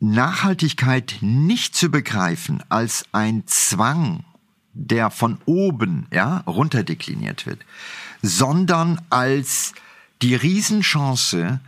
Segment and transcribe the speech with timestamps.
[0.00, 4.24] Nachhaltigkeit nicht zu begreifen als ein Zwang,
[4.72, 7.60] der von oben ja, runterdekliniert wird,
[8.22, 9.74] sondern als
[10.22, 11.60] die Riesenchance,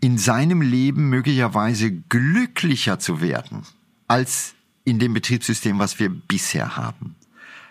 [0.00, 3.62] in seinem Leben möglicherweise glücklicher zu werden
[4.08, 7.16] als in dem Betriebssystem, was wir bisher haben.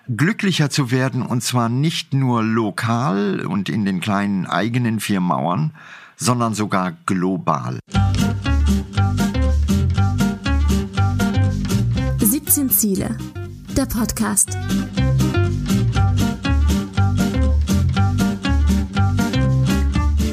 [0.08, 5.72] Glücklicher zu werden und zwar nicht nur lokal und in den kleinen eigenen vier Mauern,
[6.18, 7.80] sondern sogar global.
[7.90, 8.45] 17
[12.96, 13.18] Ziele.
[13.76, 14.58] Der Podcast.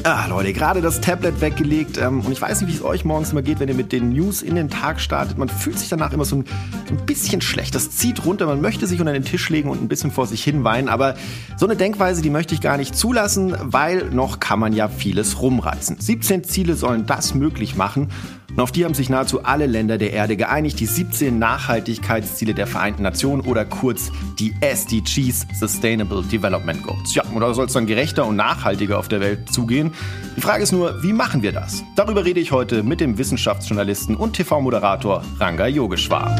[0.05, 3.31] Ah, Leute, gerade das Tablet weggelegt ähm, und ich weiß nicht, wie es euch morgens
[3.31, 5.37] immer geht, wenn ihr mit den News in den Tag startet.
[5.37, 6.45] Man fühlt sich danach immer so ein,
[6.89, 7.75] ein bisschen schlecht.
[7.75, 10.41] Das zieht runter, man möchte sich unter den Tisch legen und ein bisschen vor sich
[10.41, 11.15] hin weinen, aber
[11.57, 15.41] so eine Denkweise, die möchte ich gar nicht zulassen, weil noch kann man ja vieles
[15.41, 15.99] rumreißen.
[15.99, 18.09] 17 Ziele sollen das möglich machen
[18.53, 22.67] und auf die haben sich nahezu alle Länder der Erde geeinigt, die 17 Nachhaltigkeitsziele der
[22.67, 27.15] Vereinten Nationen oder kurz die SDGs, Sustainable Development Goals.
[27.15, 29.91] Ja, oder soll es dann gerechter und nachhaltiger auf der Welt zugehen?
[30.37, 31.83] Die Frage ist nur, wie machen wir das?
[31.95, 36.35] Darüber rede ich heute mit dem Wissenschaftsjournalisten und TV-Moderator Ranga Yogeshwar.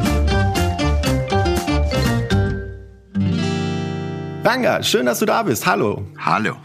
[4.44, 5.66] Ranga, schön, dass du da bist.
[5.66, 6.04] Hallo.
[6.20, 6.58] Hallo.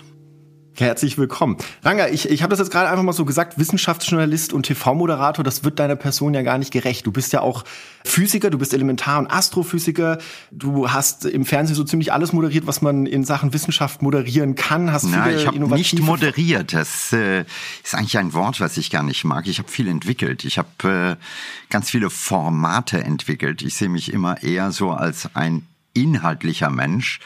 [0.80, 1.56] Herzlich willkommen.
[1.82, 5.64] Ranga, ich, ich habe das jetzt gerade einfach mal so gesagt, Wissenschaftsjournalist und TV-Moderator, das
[5.64, 7.04] wird deiner Person ja gar nicht gerecht.
[7.04, 7.64] Du bist ja auch
[8.04, 10.18] Physiker, du bist Elementar- und Astrophysiker,
[10.52, 14.92] du hast im Fernsehen so ziemlich alles moderiert, was man in Sachen Wissenschaft moderieren kann.
[14.92, 17.44] Hast Na, ich habe nicht moderiert, das äh,
[17.82, 19.48] ist eigentlich ein Wort, was ich gar nicht mag.
[19.48, 23.62] Ich habe viel entwickelt, ich habe äh, ganz viele Formate entwickelt.
[23.62, 27.18] Ich sehe mich immer eher so als ein inhaltlicher Mensch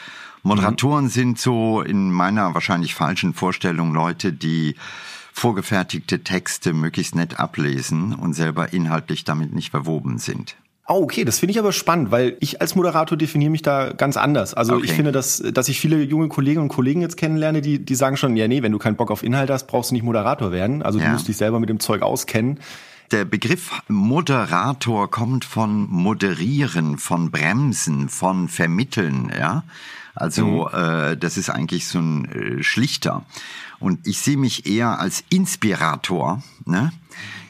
[0.43, 1.11] Moderatoren mhm.
[1.11, 4.75] sind so in meiner wahrscheinlich falschen Vorstellung Leute, die
[5.33, 10.57] vorgefertigte Texte möglichst nett ablesen und selber inhaltlich damit nicht verwoben sind.
[10.89, 14.17] Oh, okay, das finde ich aber spannend, weil ich als Moderator definiere mich da ganz
[14.17, 14.53] anders.
[14.53, 14.87] Also okay.
[14.87, 18.17] ich finde, dass, dass ich viele junge Kolleginnen und Kollegen jetzt kennenlerne, die, die sagen
[18.17, 20.83] schon, ja, nee, wenn du keinen Bock auf Inhalt hast, brauchst du nicht Moderator werden.
[20.83, 21.07] Also ja.
[21.07, 22.59] du musst dich selber mit dem Zeug auskennen.
[23.13, 29.65] Der Begriff Moderator kommt von moderieren, von bremsen, von vermitteln, ja.
[30.15, 30.79] Also mhm.
[30.79, 33.25] äh, das ist eigentlich so ein äh, schlichter.
[33.81, 36.93] Und ich sehe mich eher als Inspirator, ne?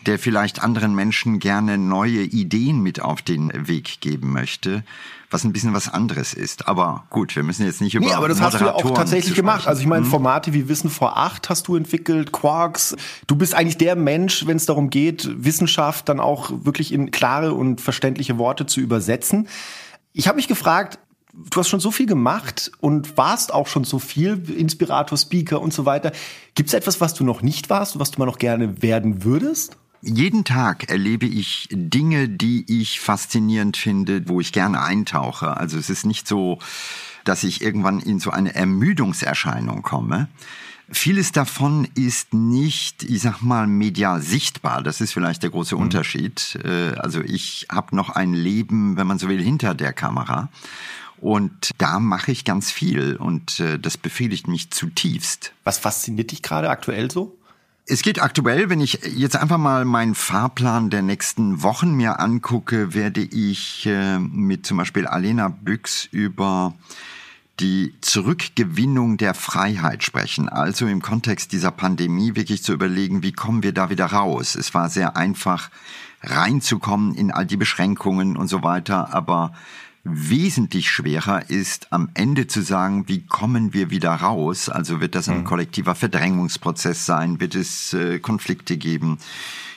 [0.06, 4.82] der vielleicht anderen Menschen gerne neue Ideen mit auf den Weg geben möchte,
[5.30, 6.68] was ein bisschen was anderes ist.
[6.68, 9.34] Aber gut, wir müssen jetzt nicht über Nee, aber das hast du ja auch tatsächlich
[9.34, 9.66] gemacht.
[9.66, 10.10] Also ich meine, mhm.
[10.10, 12.96] Formate wie Wissen vor acht hast du entwickelt, Quarks.
[13.26, 17.54] Du bist eigentlich der Mensch, wenn es darum geht, Wissenschaft dann auch wirklich in klare
[17.54, 19.48] und verständliche Worte zu übersetzen.
[20.12, 20.98] Ich habe mich gefragt,
[21.32, 25.72] du hast schon so viel gemacht und warst auch schon so viel, Inspirator, Speaker und
[25.72, 26.12] so weiter.
[26.54, 29.24] Gibt es etwas, was du noch nicht warst und was du mal noch gerne werden
[29.24, 29.76] würdest?
[30.02, 35.56] Jeden Tag erlebe ich Dinge, die ich faszinierend finde, wo ich gerne eintauche.
[35.56, 36.58] Also es ist nicht so,
[37.24, 40.28] dass ich irgendwann in so eine Ermüdungserscheinung komme.
[40.90, 44.82] Vieles davon ist nicht, ich sag mal, medial sichtbar.
[44.82, 45.82] Das ist vielleicht der große mhm.
[45.82, 46.58] Unterschied.
[46.64, 50.50] Äh, also ich habe noch ein Leben, wenn man so will, hinter der Kamera.
[51.22, 55.52] Und da mache ich ganz viel und äh, das befriedigt mich zutiefst.
[55.62, 57.38] Was fasziniert dich gerade aktuell so?
[57.86, 62.92] Es geht aktuell, wenn ich jetzt einfach mal meinen Fahrplan der nächsten Wochen mir angucke,
[62.94, 66.74] werde ich äh, mit zum Beispiel Alena Büchs über
[67.60, 70.48] die Zurückgewinnung der Freiheit sprechen.
[70.48, 74.56] Also im Kontext dieser Pandemie wirklich zu überlegen, wie kommen wir da wieder raus.
[74.56, 75.70] Es war sehr einfach
[76.20, 79.52] reinzukommen in all die Beschränkungen und so weiter, aber
[80.04, 84.68] wesentlich schwerer ist, am Ende zu sagen, wie kommen wir wieder raus?
[84.68, 85.44] Also wird das ein mhm.
[85.44, 87.40] kollektiver Verdrängungsprozess sein?
[87.40, 89.18] Wird es äh, Konflikte geben?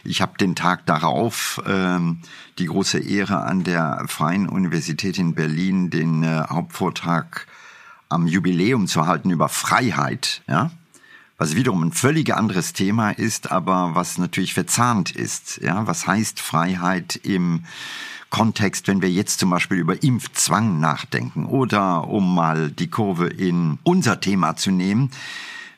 [0.03, 2.21] Ich habe den Tag darauf ähm,
[2.57, 7.47] die große Ehre an der Freien Universität in Berlin den äh, Hauptvortrag
[8.09, 10.71] am Jubiläum zu halten über Freiheit, ja,
[11.37, 16.39] was wiederum ein völlig anderes Thema ist, aber was natürlich verzahnt ist, ja, was heißt
[16.39, 17.65] Freiheit im
[18.35, 23.79] Kontext, wenn wir jetzt zum Beispiel über Impfzwang nachdenken oder um mal die Kurve in
[23.83, 25.11] unser Thema zu nehmen,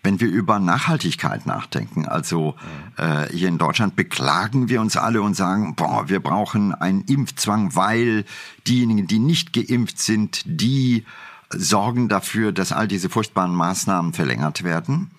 [0.02, 2.08] wenn wir über Nachhaltigkeit nachdenken.
[2.08, 2.56] Also
[2.98, 7.76] äh, hier in Deutschland beklagen wir uns alle und sagen, boah, wir brauchen einen Impfzwang,
[7.76, 8.26] weil
[8.66, 11.06] diejenigen, die nicht geimpft sind, die
[11.52, 15.12] sorgen dafür, dass all diese furchtbaren Maßnahmen verlängert werden.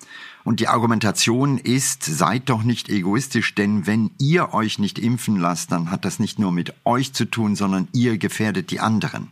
[0.48, 5.72] Und die Argumentation ist, seid doch nicht egoistisch, denn wenn ihr euch nicht impfen lasst,
[5.72, 9.28] dann hat das nicht nur mit euch zu tun, sondern ihr gefährdet die anderen.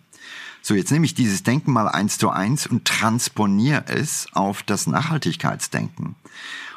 [0.60, 4.86] So, jetzt nehme ich dieses Denken mal eins zu eins und transponiere es auf das
[4.86, 6.16] Nachhaltigkeitsdenken.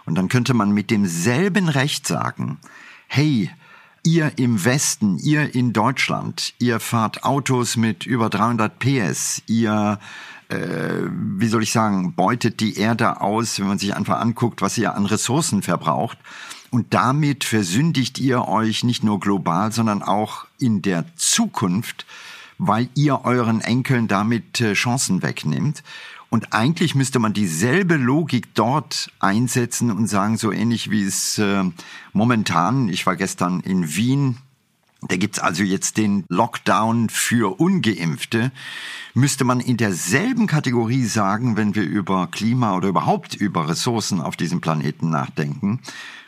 [0.06, 2.60] Und dann könnte man mit demselben Recht sagen,
[3.08, 3.52] hey,
[4.06, 10.00] Ihr im Westen, ihr in Deutschland, ihr fahrt Autos mit über 300 PS, ihr
[10.50, 14.78] äh, wie soll ich sagen, beutet die Erde aus, wenn man sich einfach anguckt, was
[14.78, 16.18] ihr an Ressourcen verbraucht.
[16.72, 22.06] Und damit versündigt ihr euch nicht nur global, sondern auch in der Zukunft,
[22.58, 25.84] weil ihr euren Enkeln damit äh, Chancen wegnimmt.
[26.30, 31.64] Und eigentlich müsste man dieselbe Logik dort einsetzen und sagen, so ähnlich wie es äh,
[32.14, 34.38] momentan, ich war gestern in Wien,
[35.02, 38.52] da gibt's also jetzt den Lockdown für ungeimpfte.
[39.14, 44.36] Müsste man in derselben Kategorie sagen, wenn wir über Klima oder überhaupt über Ressourcen auf
[44.36, 45.80] diesem Planeten nachdenken,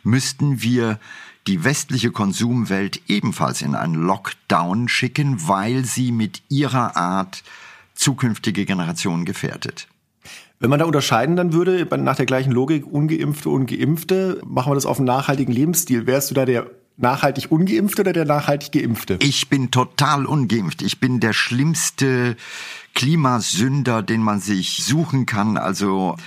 [0.04, 1.00] müssten wir
[1.48, 7.44] die westliche Konsumwelt ebenfalls in einen Lockdown schicken, weil sie mit ihrer Art
[7.94, 9.88] zukünftige Generationen gefährdet.
[10.60, 14.76] Wenn man da unterscheiden dann würde, nach der gleichen Logik, ungeimpfte und geimpfte, machen wir
[14.76, 16.06] das auf einen nachhaltigen Lebensstil.
[16.06, 19.18] Wärst du da der nachhaltig ungeimpfte oder der nachhaltig geimpfte?
[19.22, 20.82] Ich bin total ungeimpft.
[20.82, 22.36] Ich bin der schlimmste
[22.94, 25.58] Klimasünder, den man sich suchen kann.
[25.58, 26.18] Also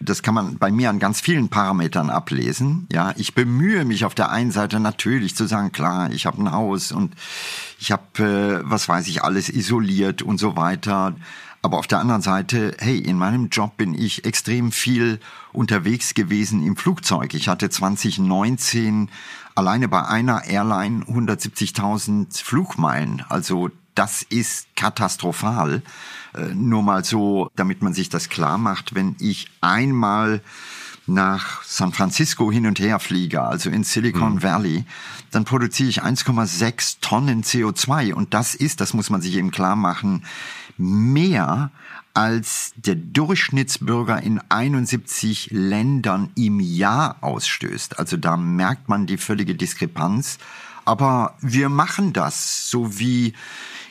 [0.00, 2.86] das kann man bei mir an ganz vielen Parametern ablesen.
[2.92, 6.52] Ja, ich bemühe mich auf der einen Seite natürlich zu sagen, klar, ich habe ein
[6.52, 7.14] Haus und
[7.78, 11.14] ich habe, äh, was weiß ich, alles isoliert und so weiter.
[11.64, 15.18] Aber auf der anderen Seite, hey, in meinem Job bin ich extrem viel
[15.50, 17.32] unterwegs gewesen im Flugzeug.
[17.32, 19.08] Ich hatte 2019
[19.54, 23.24] alleine bei einer Airline 170.000 Flugmeilen.
[23.30, 25.80] Also das ist katastrophal.
[26.34, 30.42] Äh, nur mal so, damit man sich das klar macht, wenn ich einmal
[31.06, 34.42] nach San Francisco hin und her fliege, also in Silicon mhm.
[34.42, 34.84] Valley,
[35.30, 39.76] dann produziere ich 1,6 Tonnen CO2 und das ist, das muss man sich eben klar
[39.76, 40.24] machen,
[40.76, 41.70] mehr
[42.14, 47.98] als der Durchschnittsbürger in 71 Ländern im Jahr ausstößt.
[47.98, 50.38] Also da merkt man die völlige Diskrepanz.
[50.84, 53.32] Aber wir machen das, so wie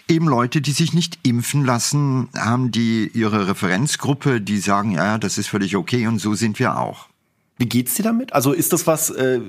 [0.08, 5.38] eben Leute, die sich nicht impfen lassen, haben die ihre Referenzgruppe, die sagen, ja, das
[5.38, 7.08] ist völlig okay und so sind wir auch.
[7.58, 8.34] Wie geht's dir damit?
[8.34, 9.40] Also ist das was, äh,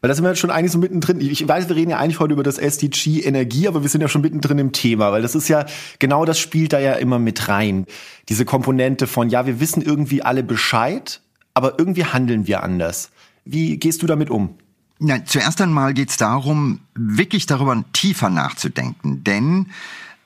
[0.00, 1.20] weil da sind wir schon eigentlich so mittendrin.
[1.20, 4.08] Ich weiß, wir reden ja eigentlich heute über das SDG Energie, aber wir sind ja
[4.08, 5.64] schon mittendrin im Thema, weil das ist ja,
[5.98, 7.86] genau das spielt da ja immer mit rein.
[8.28, 11.22] Diese Komponente von, ja, wir wissen irgendwie alle Bescheid,
[11.54, 13.10] aber irgendwie handeln wir anders.
[13.46, 14.54] Wie gehst du damit um?
[14.98, 19.68] Na, zuerst einmal geht's darum, wirklich darüber tiefer nachzudenken, denn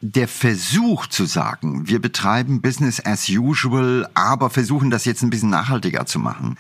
[0.00, 5.50] der Versuch zu sagen, wir betreiben Business as usual, aber versuchen das jetzt ein bisschen
[5.50, 6.56] nachhaltiger zu machen,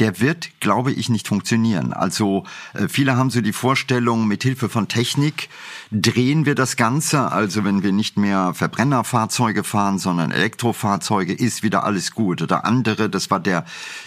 [0.00, 1.92] der wird, glaube ich, nicht funktionieren.
[1.92, 2.44] Also
[2.74, 5.48] äh, viele haben so die Vorstellung, mit Hilfe von Technik
[5.90, 7.30] drehen wir das Ganze.
[7.30, 12.42] Also wenn wir nicht mehr Verbrennerfahrzeuge fahren, sondern Elektrofahrzeuge, ist wieder alles gut.
[12.42, 13.64] Oder andere, das war der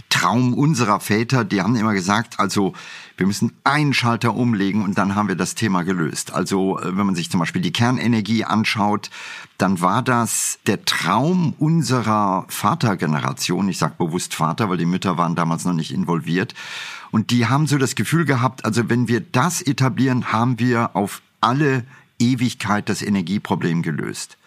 [0.09, 2.73] Traum unserer Väter, die haben immer gesagt, also
[3.17, 6.33] wir müssen einen Schalter umlegen und dann haben wir das Thema gelöst.
[6.33, 9.09] Also äh, wenn man sich zum Beispiel die Kernenergie anschaut,
[9.57, 13.69] dann war das der Traum unserer Vatergeneration.
[13.69, 16.53] Ich sage bewusst Vater, weil die Mütter waren damals noch nicht involviert.
[17.11, 21.21] Und die haben so das Gefühl gehabt, also wenn wir das etablieren, haben wir auf
[21.39, 21.85] alle
[22.19, 24.37] Ewigkeit das Energieproblem gelöst.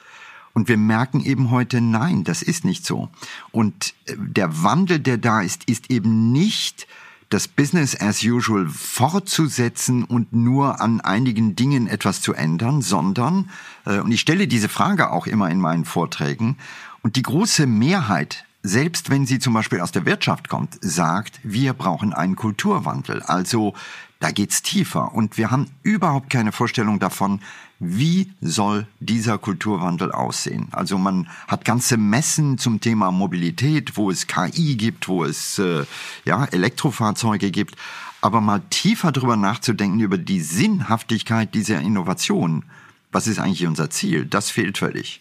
[0.52, 3.08] Und wir merken eben heute, nein, das ist nicht so.
[3.52, 6.86] Und äh, der Wandel, der da ist, ist eben nicht
[7.28, 13.50] das Business as usual fortzusetzen und nur an einigen Dingen etwas zu ändern, sondern,
[13.84, 16.56] äh, und ich stelle diese Frage auch immer in meinen Vorträgen,
[17.02, 21.72] und die große Mehrheit selbst wenn sie zum Beispiel aus der Wirtschaft kommt, sagt, wir
[21.72, 23.22] brauchen einen Kulturwandel.
[23.22, 23.74] Also
[24.20, 27.40] da geht's tiefer und wir haben überhaupt keine Vorstellung davon,
[27.78, 30.68] wie soll dieser Kulturwandel aussehen.
[30.72, 35.84] Also man hat ganze Messen zum Thema Mobilität, wo es KI gibt, wo es äh,
[36.24, 37.76] ja Elektrofahrzeuge gibt,
[38.20, 42.64] aber mal tiefer drüber nachzudenken über die Sinnhaftigkeit dieser Innovation.
[43.12, 44.26] Was ist eigentlich unser Ziel?
[44.26, 45.20] Das fehlt völlig.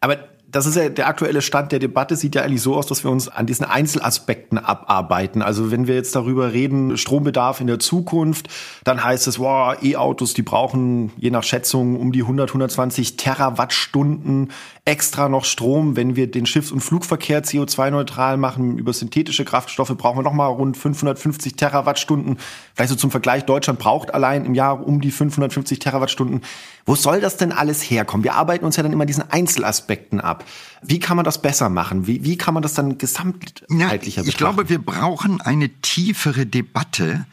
[0.00, 3.04] Aber das ist ja der aktuelle Stand der Debatte, sieht ja eigentlich so aus, dass
[3.04, 5.42] wir uns an diesen Einzelaspekten abarbeiten.
[5.42, 8.48] Also wenn wir jetzt darüber reden, Strombedarf in der Zukunft,
[8.82, 14.50] dann heißt es, wow, E-Autos, die brauchen je nach Schätzung um die 100, 120 Terawattstunden
[14.88, 15.96] extra noch Strom.
[15.96, 20.78] Wenn wir den Schiffs- und Flugverkehr CO2-neutral machen über synthetische Kraftstoffe, brauchen wir nochmal rund
[20.78, 22.38] 550 Terawattstunden.
[22.74, 26.40] Vielleicht so zum Vergleich, Deutschland braucht allein im Jahr um die 550 Terawattstunden.
[26.86, 28.24] Wo soll das denn alles herkommen?
[28.24, 30.44] Wir arbeiten uns ja dann immer diesen Einzelaspekten ab.
[30.82, 32.06] Wie kann man das besser machen?
[32.06, 37.26] Wie, wie kann man das dann gesamtheitlicher ja, Ich glaube, wir brauchen eine tiefere Debatte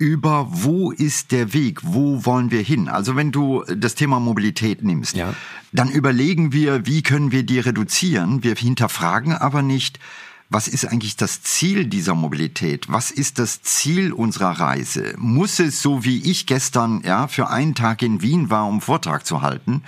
[0.00, 2.88] über wo ist der Weg, wo wollen wir hin.
[2.88, 5.34] Also wenn du das Thema Mobilität nimmst, ja.
[5.72, 8.42] dann überlegen wir, wie können wir die reduzieren.
[8.42, 10.00] Wir hinterfragen aber nicht,
[10.48, 12.86] was ist eigentlich das Ziel dieser Mobilität?
[12.88, 15.14] Was ist das Ziel unserer Reise?
[15.18, 19.26] Muss es, so wie ich gestern, ja, für einen Tag in Wien war, um Vortrag
[19.26, 19.82] zu halten,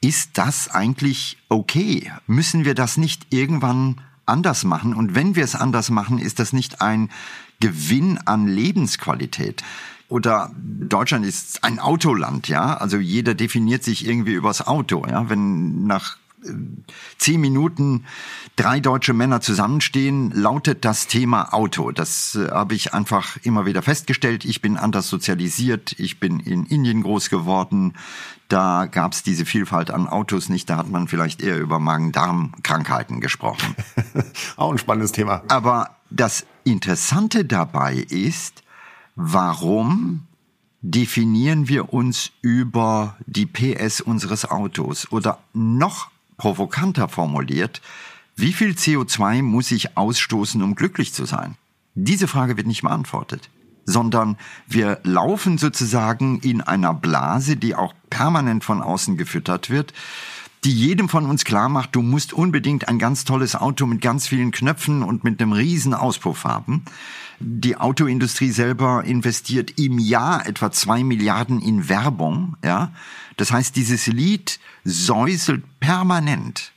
[0.00, 2.10] ist das eigentlich okay?
[2.26, 4.94] Müssen wir das nicht irgendwann anders machen?
[4.94, 7.10] Und wenn wir es anders machen, ist das nicht ein
[7.60, 9.62] Gewinn an Lebensqualität?
[10.08, 12.76] Oder Deutschland ist ein Autoland, ja.
[12.76, 15.30] Also jeder definiert sich irgendwie übers Auto, ja.
[15.30, 16.16] Wenn nach
[17.18, 18.04] zehn Minuten
[18.56, 21.90] drei deutsche Männer zusammenstehen, lautet das Thema Auto.
[21.92, 24.44] Das äh, habe ich einfach immer wieder festgestellt.
[24.44, 25.94] Ich bin anders sozialisiert.
[25.98, 27.94] Ich bin in Indien groß geworden.
[28.48, 30.68] Da gab es diese Vielfalt an Autos nicht.
[30.68, 33.76] Da hat man vielleicht eher über Magen-Darm-Krankheiten gesprochen.
[34.56, 35.42] Auch ein spannendes Thema.
[35.48, 38.62] Aber das Interessante dabei ist,
[39.14, 40.26] warum
[40.82, 47.82] definieren wir uns über die PS unseres Autos oder noch provokanter formuliert,
[48.34, 51.56] wie viel CO2 muss ich ausstoßen, um glücklich zu sein?
[51.94, 53.50] Diese Frage wird nicht beantwortet,
[53.84, 59.92] sondern wir laufen sozusagen in einer Blase, die auch permanent von außen gefüttert wird,
[60.64, 64.26] die jedem von uns klar macht, du musst unbedingt ein ganz tolles Auto mit ganz
[64.26, 66.86] vielen Knöpfen und mit einem riesen Auspuff haben.
[67.42, 72.92] Die Autoindustrie selber investiert im Jahr etwa zwei Milliarden in Werbung, ja.
[73.38, 76.72] Das heißt, dieses Lied säuselt permanent.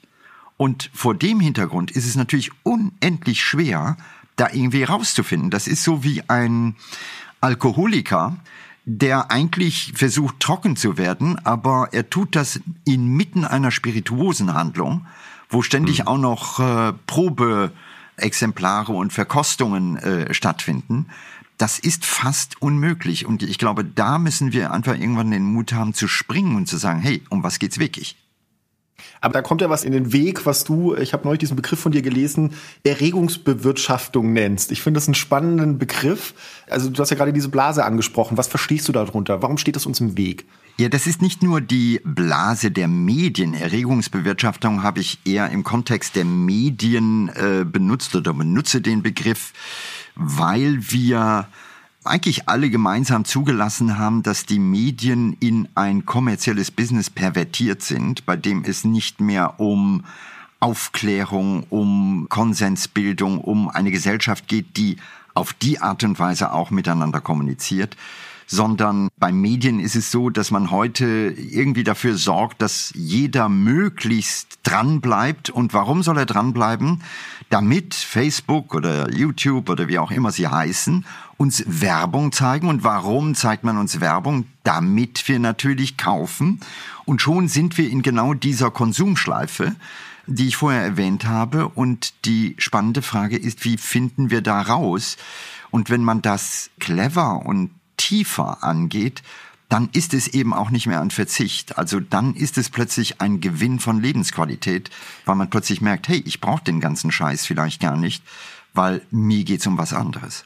[0.55, 3.97] Und vor dem Hintergrund ist es natürlich unendlich schwer,
[4.37, 5.49] da irgendwie rauszufinden.
[5.49, 6.75] Das ist so wie ein
[7.41, 8.37] Alkoholiker,
[8.85, 15.05] der eigentlich versucht trocken zu werden, aber er tut das inmitten einer Spirituosenhandlung,
[15.49, 16.07] wo ständig hm.
[16.07, 16.93] auch noch äh,
[18.15, 21.07] Probeexemplare und Verkostungen äh, stattfinden.
[21.57, 23.25] Das ist fast unmöglich.
[23.25, 26.77] Und ich glaube, da müssen wir einfach irgendwann den Mut haben zu springen und zu
[26.77, 28.17] sagen, hey, um was geht's wirklich?
[29.21, 31.79] Aber da kommt ja was in den Weg, was du, ich habe neulich diesen Begriff
[31.79, 32.53] von dir gelesen,
[32.83, 34.71] Erregungsbewirtschaftung nennst.
[34.71, 36.33] Ich finde das einen spannenden Begriff.
[36.69, 38.37] Also du hast ja gerade diese Blase angesprochen.
[38.37, 39.41] Was verstehst du darunter?
[39.41, 40.45] Warum steht das uns im Weg?
[40.77, 43.53] Ja, das ist nicht nur die Blase der Medien.
[43.53, 49.53] Erregungsbewirtschaftung habe ich eher im Kontext der Medien äh, benutzt oder benutze den Begriff
[50.15, 51.47] weil wir
[52.03, 58.35] eigentlich alle gemeinsam zugelassen haben, dass die Medien in ein kommerzielles Business pervertiert sind, bei
[58.35, 60.03] dem es nicht mehr um
[60.59, 64.97] Aufklärung, um Konsensbildung, um eine Gesellschaft geht, die
[65.33, 67.95] auf die Art und Weise auch miteinander kommuniziert,
[68.47, 74.59] sondern bei Medien ist es so, dass man heute irgendwie dafür sorgt, dass jeder möglichst
[74.63, 75.49] dran bleibt.
[75.49, 77.01] Und warum soll er dranbleiben?
[77.49, 81.05] Damit Facebook oder YouTube oder wie auch immer sie heißen,
[81.37, 82.67] uns Werbung zeigen.
[82.67, 84.45] Und warum zeigt man uns Werbung?
[84.63, 86.59] Damit wir natürlich kaufen.
[87.05, 89.75] Und schon sind wir in genau dieser Konsumschleife
[90.25, 91.67] die ich vorher erwähnt habe.
[91.67, 95.17] Und die spannende Frage ist, wie finden wir da raus?
[95.71, 99.23] Und wenn man das clever und tiefer angeht,
[99.69, 101.77] dann ist es eben auch nicht mehr ein Verzicht.
[101.79, 104.91] Also dann ist es plötzlich ein Gewinn von Lebensqualität,
[105.25, 108.23] weil man plötzlich merkt, hey, ich brauche den ganzen Scheiß vielleicht gar nicht,
[108.73, 110.45] weil mir geht's um was anderes.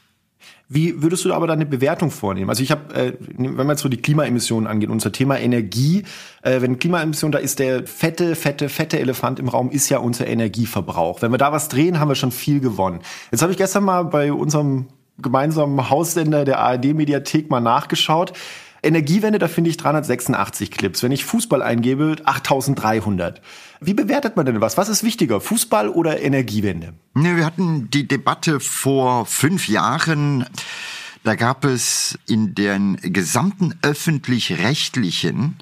[0.70, 2.50] Wie würdest du aber da eine Bewertung vornehmen?
[2.50, 6.04] Also ich habe, äh, wenn man jetzt so die Klimaemissionen angeht, unser Thema Energie,
[6.42, 10.26] äh, wenn Klimaemissionen, da ist der fette, fette, fette Elefant im Raum, ist ja unser
[10.26, 11.22] Energieverbrauch.
[11.22, 13.00] Wenn wir da was drehen, haben wir schon viel gewonnen.
[13.30, 14.88] Jetzt habe ich gestern mal bei unserem
[15.20, 18.32] gemeinsamen Haussender der ARD-Mediathek mal nachgeschaut.
[18.82, 21.02] Energiewende, da finde ich 386 Clips.
[21.02, 23.40] Wenn ich Fußball eingebe, 8300.
[23.80, 24.76] Wie bewertet man denn was?
[24.76, 26.94] Was ist wichtiger, Fußball oder Energiewende?
[27.16, 30.46] Ja, wir hatten die Debatte vor fünf Jahren.
[31.24, 35.56] Da gab es in den gesamten öffentlich-rechtlichen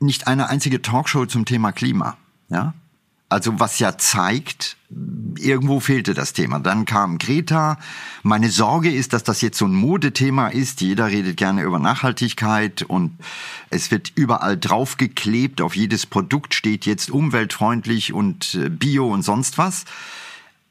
[0.00, 2.16] nicht eine einzige Talkshow zum Thema Klima.
[2.48, 2.74] Ja?
[3.28, 4.76] Also was ja zeigt,
[5.36, 6.60] irgendwo fehlte das Thema.
[6.60, 7.78] Dann kam Greta.
[8.22, 10.80] Meine Sorge ist, dass das jetzt so ein Modethema ist.
[10.80, 13.18] Jeder redet gerne über Nachhaltigkeit und
[13.68, 15.60] es wird überall draufgeklebt.
[15.60, 19.86] Auf jedes Produkt steht jetzt umweltfreundlich und äh, bio und sonst was.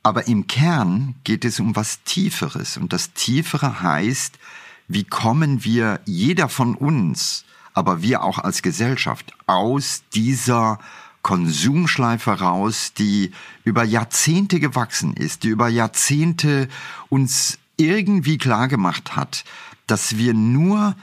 [0.01, 2.77] Aber im Kern geht es um was Tieferes.
[2.77, 4.39] Und das Tiefere heißt,
[4.87, 7.43] wie kommen wir, jeder von uns,
[7.73, 10.79] aber wir auch als Gesellschaft, aus dieser
[11.25, 13.31] Konsumschleife raus, die
[13.63, 16.67] über Jahrzehnte gewachsen ist, die über Jahrzehnte
[17.09, 19.43] uns irgendwie klargemacht hat,
[19.87, 20.95] dass wir nur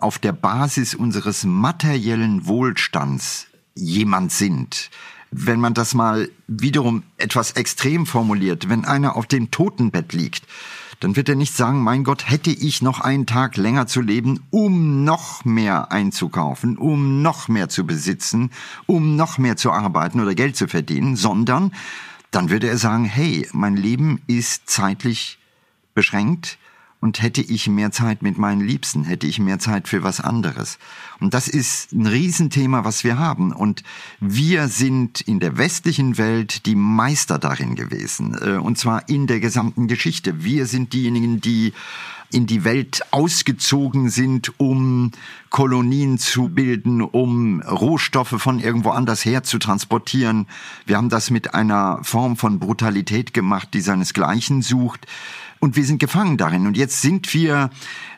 [0.00, 3.46] auf der Basis unseres materiellen Wohlstands
[3.76, 4.90] jemand sind.
[5.30, 10.48] Wenn man das mal wiederum etwas extrem formuliert, wenn einer auf dem Totenbett liegt,
[11.00, 14.40] dann wird er nicht sagen, mein Gott, hätte ich noch einen Tag länger zu leben,
[14.50, 18.50] um noch mehr einzukaufen, um noch mehr zu besitzen,
[18.86, 21.72] um noch mehr zu arbeiten oder Geld zu verdienen, sondern
[22.30, 25.38] dann würde er sagen, hey, mein Leben ist zeitlich
[25.94, 26.58] beschränkt
[27.00, 30.78] und hätte ich mehr Zeit mit meinen Liebsten, hätte ich mehr Zeit für was anderes.
[31.18, 33.52] Und das ist ein Riesenthema, was wir haben.
[33.52, 33.82] Und
[34.20, 38.36] wir sind in der westlichen Welt die Meister darin gewesen.
[38.40, 40.44] Äh, und zwar in der gesamten Geschichte.
[40.44, 41.72] Wir sind diejenigen, die
[42.32, 45.10] in die Welt ausgezogen sind, um
[45.48, 50.46] Kolonien zu bilden, um Rohstoffe von irgendwo anders her zu transportieren.
[50.86, 55.06] Wir haben das mit einer Form von Brutalität gemacht, die seinesgleichen sucht.
[55.60, 56.66] Und wir sind gefangen darin.
[56.66, 57.70] Und jetzt sind wir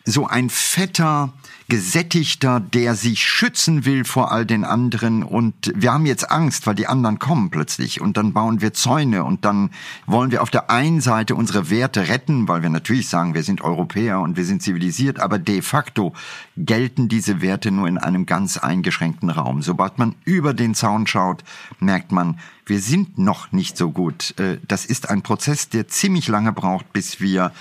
[0.04, 1.34] so ein fetter,
[1.72, 5.22] gesättigter, der sich schützen will vor all den anderen.
[5.22, 8.02] Und wir haben jetzt Angst, weil die anderen kommen plötzlich.
[8.02, 9.70] Und dann bauen wir Zäune und dann
[10.04, 13.62] wollen wir auf der einen Seite unsere Werte retten, weil wir natürlich sagen, wir sind
[13.62, 16.12] Europäer und wir sind zivilisiert, aber de facto
[16.58, 19.62] gelten diese Werte nur in einem ganz eingeschränkten Raum.
[19.62, 21.42] Sobald man über den Zaun schaut,
[21.80, 24.38] merkt man, wir sind noch nicht so gut.
[24.38, 27.52] Äh, das ist ein Prozess, der ziemlich lange braucht, bis wir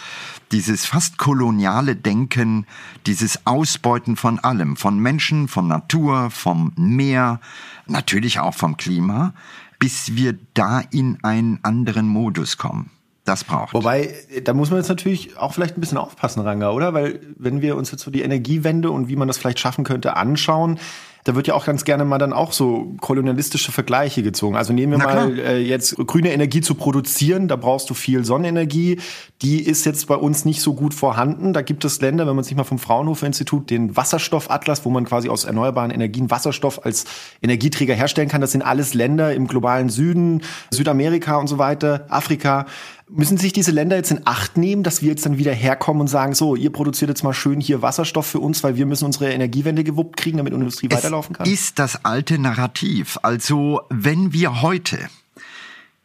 [0.51, 2.65] dieses fast koloniale Denken,
[3.05, 7.39] dieses Ausbeuten von allem, von Menschen, von Natur, vom Meer,
[7.87, 9.33] natürlich auch vom Klima,
[9.79, 12.89] bis wir da in einen anderen Modus kommen.
[13.23, 13.73] Das braucht.
[13.73, 16.93] Wobei, da muss man jetzt natürlich auch vielleicht ein bisschen aufpassen, Ranga, oder?
[16.93, 20.17] Weil wenn wir uns jetzt so die Energiewende und wie man das vielleicht schaffen könnte
[20.17, 20.79] anschauen,
[21.23, 24.55] da wird ja auch ganz gerne mal dann auch so kolonialistische Vergleiche gezogen.
[24.55, 28.25] Also nehmen wir Na mal äh, jetzt grüne Energie zu produzieren, da brauchst du viel
[28.25, 28.99] Sonnenenergie.
[29.41, 31.53] Die ist jetzt bei uns nicht so gut vorhanden.
[31.53, 35.05] Da gibt es Länder, wenn man sich mal vom Fraunhofer Institut den Wasserstoffatlas, wo man
[35.05, 37.05] quasi aus erneuerbaren Energien Wasserstoff als
[37.41, 38.41] Energieträger herstellen kann.
[38.41, 42.65] Das sind alles Länder im globalen Süden, Südamerika und so weiter, Afrika
[43.13, 46.07] Müssen sich diese Länder jetzt in Acht nehmen, dass wir jetzt dann wieder herkommen und
[46.07, 49.31] sagen, so, ihr produziert jetzt mal schön hier Wasserstoff für uns, weil wir müssen unsere
[49.31, 51.45] Energiewende gewuppt kriegen, damit unsere Industrie es weiterlaufen kann?
[51.45, 53.19] ist das alte Narrativ.
[53.21, 55.09] Also, wenn wir heute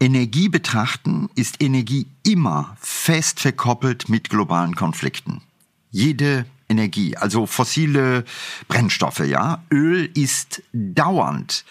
[0.01, 5.43] Energie betrachten, ist Energie immer fest verkoppelt mit globalen Konflikten.
[5.91, 8.25] Jede Energie, also fossile
[8.69, 9.63] Brennstoffe, ja.
[9.71, 11.65] Öl ist dauernd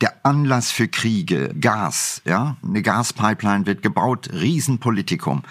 [0.00, 5.42] der Anlass für Kriege, Gas, ja, eine Gaspipeline wird gebaut, Riesenpolitikum.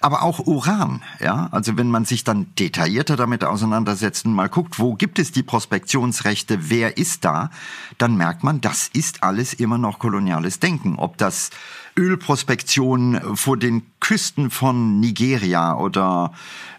[0.00, 4.78] Aber auch Uran, ja, also wenn man sich dann detaillierter damit auseinandersetzt und mal guckt,
[4.78, 7.48] wo gibt es die Prospektionsrechte, wer ist da,
[7.96, 10.96] dann merkt man, das ist alles immer noch koloniales Denken.
[10.98, 11.48] Ob das
[11.96, 16.32] Ölprospektion vor den Küsten von Nigeria oder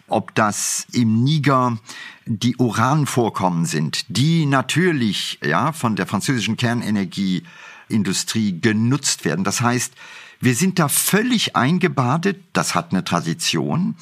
[0.07, 1.77] ob das im Niger
[2.25, 9.43] die Uranvorkommen sind, die natürlich ja von der französischen Kernenergieindustrie genutzt werden.
[9.43, 9.93] Das heißt,
[10.41, 13.95] wir sind da völlig eingebadet, das hat eine Tradition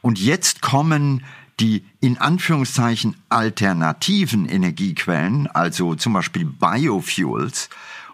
[0.00, 1.24] und jetzt kommen
[1.58, 7.68] die in Anführungszeichen alternativen Energiequellen, also zum Beispiel Biofuels,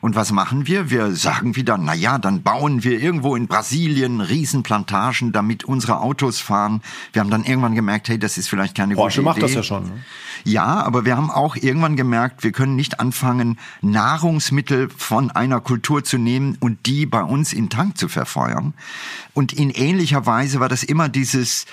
[0.07, 0.89] und was machen wir?
[0.89, 6.39] Wir sagen wieder, na ja, dann bauen wir irgendwo in Brasilien Riesenplantagen, damit unsere Autos
[6.39, 6.81] fahren.
[7.13, 9.41] Wir haben dann irgendwann gemerkt, hey, das ist vielleicht keine Porsche gute Idee.
[9.41, 9.97] Porsche macht das ja schon.
[9.97, 10.05] Ne?
[10.45, 16.05] Ja, aber wir haben auch irgendwann gemerkt, wir können nicht anfangen, Nahrungsmittel von einer Kultur
[16.05, 18.75] zu nehmen und die bei uns in Tank zu verfeuern.
[19.35, 21.67] Und in ähnlicher Weise war das immer dieses,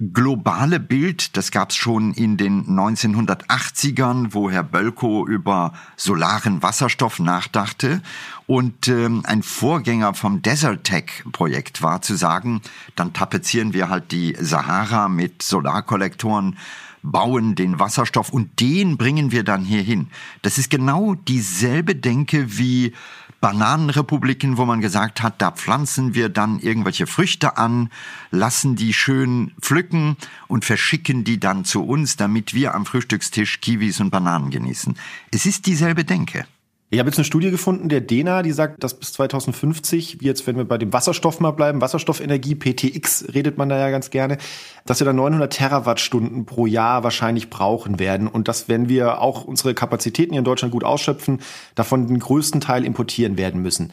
[0.00, 7.18] globale Bild, das gab es schon in den 1980ern, wo Herr Bölko über solaren Wasserstoff
[7.18, 8.00] nachdachte.
[8.46, 12.62] Und ähm, ein Vorgänger vom Desert Tech Projekt war zu sagen,
[12.96, 16.56] dann tapezieren wir halt die Sahara mit Solarkollektoren
[17.02, 20.08] bauen den Wasserstoff und den bringen wir dann hier hin.
[20.42, 22.92] Das ist genau dieselbe Denke wie
[23.40, 27.90] Bananenrepubliken, wo man gesagt hat, da pflanzen wir dann irgendwelche Früchte an,
[28.30, 34.00] lassen die schön pflücken und verschicken die dann zu uns, damit wir am Frühstückstisch Kiwis
[34.00, 34.96] und Bananen genießen.
[35.30, 36.46] Es ist dieselbe Denke.
[36.92, 40.48] Ich habe jetzt eine Studie gefunden, der DENA, die sagt, dass bis 2050, wie jetzt,
[40.48, 44.38] wenn wir bei dem Wasserstoff mal bleiben, Wasserstoffenergie, PTX redet man da ja ganz gerne,
[44.86, 49.44] dass wir da 900 Terawattstunden pro Jahr wahrscheinlich brauchen werden und dass, wenn wir auch
[49.44, 51.40] unsere Kapazitäten hier in Deutschland gut ausschöpfen,
[51.76, 53.92] davon den größten Teil importieren werden müssen.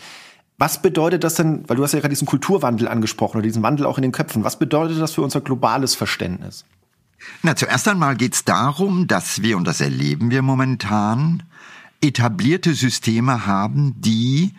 [0.58, 3.86] Was bedeutet das denn, weil du hast ja gerade diesen Kulturwandel angesprochen oder diesen Wandel
[3.86, 6.66] auch in den Köpfen, was bedeutet das für unser globales Verständnis?
[7.44, 11.44] Na, zuerst einmal geht es darum, dass wir, und das erleben wir momentan,
[12.02, 14.54] etablierte Systeme haben, die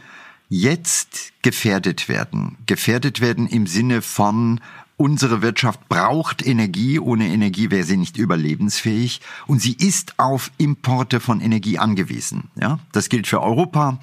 [0.48, 2.57] jetzt gefährdet werden.
[2.66, 4.61] Gefährdet werden im Sinne von
[5.01, 6.98] Unsere Wirtschaft braucht Energie.
[6.98, 9.20] Ohne Energie wäre sie nicht überlebensfähig.
[9.46, 12.51] Und sie ist auf Importe von Energie angewiesen.
[12.57, 14.01] Ja, das gilt für Europa.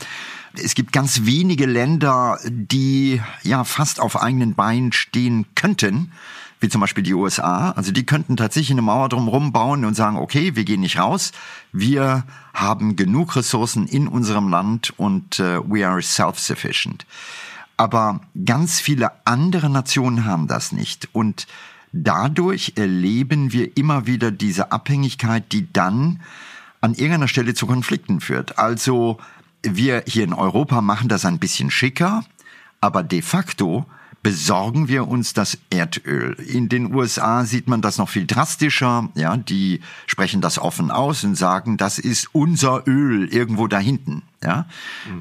[0.53, 6.13] Es gibt ganz wenige Länder, die ja fast auf eigenen Beinen stehen könnten
[6.65, 7.71] wie zum Beispiel die USA.
[7.71, 11.31] Also die könnten tatsächlich eine Mauer drumherum bauen und sagen, okay, wir gehen nicht raus,
[11.77, 17.05] wir haben genug Ressourcen in unserem Land und uh, we are self-sufficient.
[17.75, 21.09] Aber ganz viele andere Nationen haben das nicht.
[21.11, 21.47] Und
[21.91, 26.21] dadurch erleben wir immer wieder diese Abhängigkeit, die dann
[26.79, 28.57] an irgendeiner Stelle zu Konflikten führt.
[28.57, 29.17] Also
[29.61, 32.23] wir hier in Europa machen das ein bisschen schicker,
[32.79, 33.85] aber de facto
[34.25, 36.33] besorgen wir uns das Erdöl.
[36.39, 39.07] In den USA sieht man das noch viel drastischer.
[39.13, 44.23] Ja, die sprechen das offen aus und sagen, das ist unser Öl irgendwo da hinten.
[44.41, 44.65] Ja,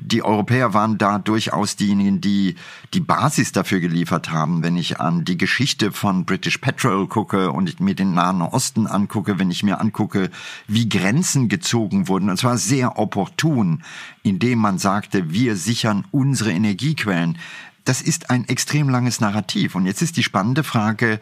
[0.00, 2.56] die Europäer waren da durchaus diejenigen, die
[2.94, 4.62] die Basis dafür geliefert haben.
[4.62, 9.38] Wenn ich an die Geschichte von British Petrol gucke und mir den Nahen Osten angucke,
[9.38, 10.30] wenn ich mir angucke,
[10.66, 13.82] wie Grenzen gezogen wurden, und zwar sehr opportun,
[14.22, 17.36] indem man sagte, wir sichern unsere Energiequellen
[17.84, 19.74] das ist ein extrem langes Narrativ.
[19.74, 21.20] Und jetzt ist die spannende Frage,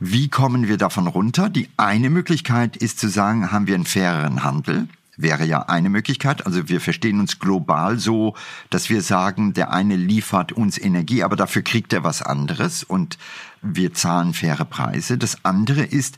[0.00, 1.48] wie kommen wir davon runter?
[1.48, 4.88] Die eine Möglichkeit ist zu sagen, haben wir einen faireren Handel?
[5.16, 6.44] Wäre ja eine Möglichkeit.
[6.44, 8.34] Also wir verstehen uns global so,
[8.70, 13.16] dass wir sagen, der eine liefert uns Energie, aber dafür kriegt er was anderes und
[13.62, 15.16] wir zahlen faire Preise.
[15.16, 16.16] Das andere ist,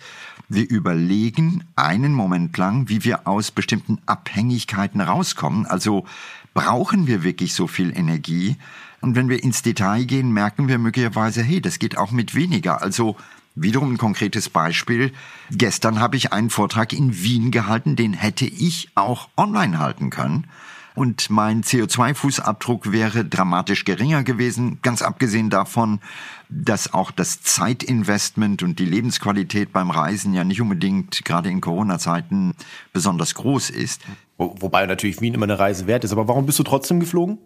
[0.49, 5.67] wir überlegen einen Moment lang, wie wir aus bestimmten Abhängigkeiten rauskommen.
[5.67, 6.07] Also
[6.55, 8.57] brauchen wir wirklich so viel Energie?
[9.01, 12.83] Und wenn wir ins Detail gehen, merken wir möglicherweise, hey, das geht auch mit weniger.
[12.83, 13.17] Also
[13.55, 15.13] wiederum ein konkretes Beispiel.
[15.51, 20.47] Gestern habe ich einen Vortrag in Wien gehalten, den hätte ich auch online halten können.
[20.95, 26.01] Und mein CO2-Fußabdruck wäre dramatisch geringer gewesen, ganz abgesehen davon,
[26.49, 32.55] dass auch das Zeitinvestment und die Lebensqualität beim Reisen ja nicht unbedingt gerade in Corona-Zeiten
[32.95, 34.01] besonders groß ist.
[34.39, 36.13] Wobei natürlich Wien immer eine Reise wert ist.
[36.13, 37.39] Aber warum bist du trotzdem geflogen?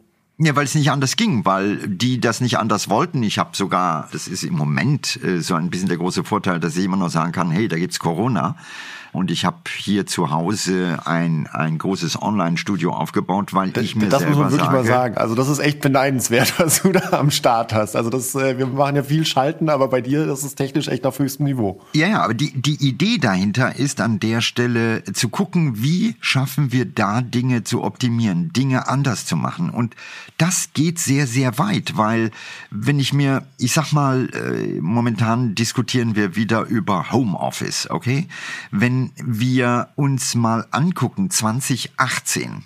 [0.42, 3.22] Ja, weil es nicht anders ging, weil die das nicht anders wollten.
[3.22, 6.78] Ich habe sogar, das ist im Moment äh, so ein bisschen der große Vorteil, dass
[6.78, 8.56] ich immer noch sagen kann, hey, da gibt's Corona.
[9.12, 14.20] Und ich habe hier zu Hause ein, ein großes Online-Studio aufgebaut, weil ich mir das
[14.20, 15.16] selber muss man wirklich sage, mal sagen.
[15.16, 17.96] Also das ist echt beneidenswert, was du da am Start hast.
[17.96, 21.06] Also das, äh, wir machen ja viel Schalten, aber bei dir, das ist technisch echt
[21.06, 21.80] auf höchstem Niveau.
[21.94, 26.72] Ja, ja, aber die, die Idee dahinter ist an der Stelle zu gucken, wie schaffen
[26.72, 29.70] wir da Dinge zu optimieren, Dinge anders zu machen.
[29.70, 29.96] Und
[30.38, 32.30] das geht sehr, sehr weit, weil
[32.70, 38.28] wenn ich mir, ich sag mal, äh, momentan diskutieren wir wieder über Homeoffice, okay?
[38.70, 42.64] Wenn wir uns mal angucken, 2018,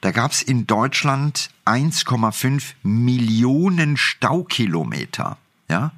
[0.00, 5.38] da gab es in Deutschland 1,5 Millionen Staukilometer.
[5.70, 5.92] Ja,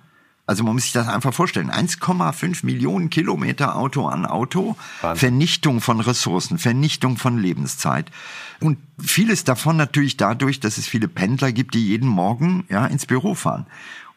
[0.47, 1.71] also man muss sich das einfach vorstellen.
[1.71, 4.77] 1,5 Millionen Kilometer Auto an Auto.
[5.01, 5.21] Wahnsinn.
[5.21, 8.11] Vernichtung von Ressourcen, Vernichtung von Lebenszeit.
[8.61, 13.07] Und vieles davon natürlich dadurch, dass es viele Pendler gibt, die jeden Morgen ja, ins
[13.07, 13.67] Büro fahren.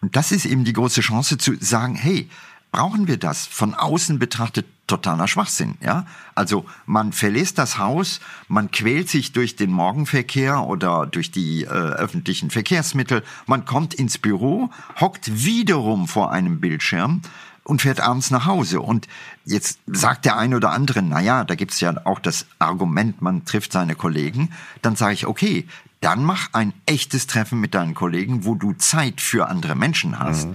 [0.02, 2.30] Und das ist eben die große Chance zu sagen, hey,
[2.72, 3.46] brauchen wir das?
[3.46, 6.06] Von außen betrachtet totaler Schwachsinn, ja?
[6.34, 11.68] Also man verlässt das Haus, man quält sich durch den Morgenverkehr oder durch die äh,
[11.68, 17.22] öffentlichen Verkehrsmittel, man kommt ins Büro, hockt wiederum vor einem Bildschirm
[17.64, 18.80] und fährt abends nach Hause.
[18.80, 19.08] Und
[19.44, 23.44] jetzt sagt der eine oder andere, na ja, da gibt's ja auch das Argument, man
[23.44, 24.52] trifft seine Kollegen.
[24.82, 25.68] Dann sage ich, okay,
[26.00, 30.48] dann mach ein echtes Treffen mit deinen Kollegen, wo du Zeit für andere Menschen hast.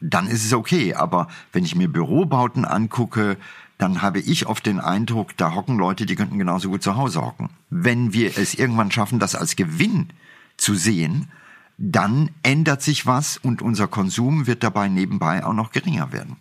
[0.00, 0.94] Dann ist es okay.
[0.94, 3.36] Aber wenn ich mir Bürobauten angucke,
[3.78, 7.20] dann habe ich oft den Eindruck, da hocken Leute, die könnten genauso gut zu Hause
[7.20, 7.50] hocken.
[7.68, 10.08] Wenn wir es irgendwann schaffen, das als Gewinn
[10.56, 11.30] zu sehen,
[11.78, 16.36] dann ändert sich was und unser Konsum wird dabei nebenbei auch noch geringer werden.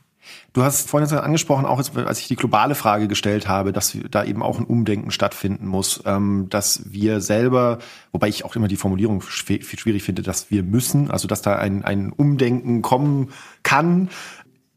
[0.53, 4.41] Du hast vorhin angesprochen, auch als ich die globale Frage gestellt habe, dass da eben
[4.41, 7.79] auch ein Umdenken stattfinden muss, ähm, dass wir selber,
[8.11, 11.55] wobei ich auch immer die Formulierung schw- schwierig finde, dass wir müssen, also dass da
[11.55, 13.29] ein, ein Umdenken kommen
[13.63, 14.09] kann,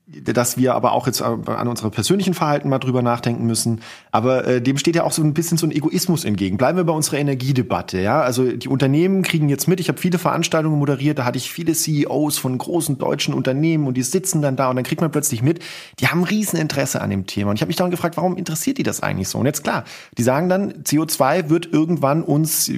[0.08, 3.80] dass wir aber auch jetzt an unserem persönlichen Verhalten mal drüber nachdenken müssen.
[4.10, 6.56] Aber äh, dem steht ja auch so ein bisschen so ein Egoismus entgegen.
[6.56, 8.00] Bleiben wir bei unserer Energiedebatte.
[8.00, 9.80] Ja, also die Unternehmen kriegen jetzt mit.
[9.80, 11.18] Ich habe viele Veranstaltungen moderiert.
[11.18, 14.76] Da hatte ich viele CEOs von großen deutschen Unternehmen und die sitzen dann da und
[14.76, 15.62] dann kriegt man plötzlich mit,
[16.00, 17.50] die haben ein Rieseninteresse an dem Thema.
[17.50, 19.38] Und ich habe mich dann gefragt, warum interessiert die das eigentlich so?
[19.38, 19.84] Und jetzt klar,
[20.16, 22.72] die sagen dann, CO2 wird irgendwann uns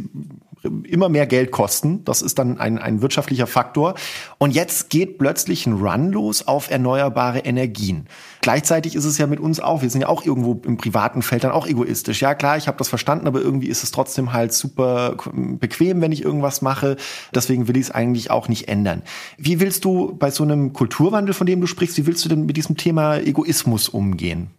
[0.62, 2.04] immer mehr Geld kosten.
[2.04, 3.94] Das ist dann ein, ein wirtschaftlicher Faktor.
[4.38, 8.06] Und jetzt geht plötzlich ein Run los auf erneuerbare Energien.
[8.42, 11.44] Gleichzeitig ist es ja mit uns auch, wir sind ja auch irgendwo im privaten Feld
[11.44, 12.22] dann auch egoistisch.
[12.22, 16.12] Ja klar, ich habe das verstanden, aber irgendwie ist es trotzdem halt super bequem, wenn
[16.12, 16.96] ich irgendwas mache.
[17.34, 19.02] Deswegen will ich es eigentlich auch nicht ändern.
[19.36, 22.46] Wie willst du bei so einem Kulturwandel, von dem du sprichst, wie willst du denn
[22.46, 24.50] mit diesem Thema Egoismus umgehen?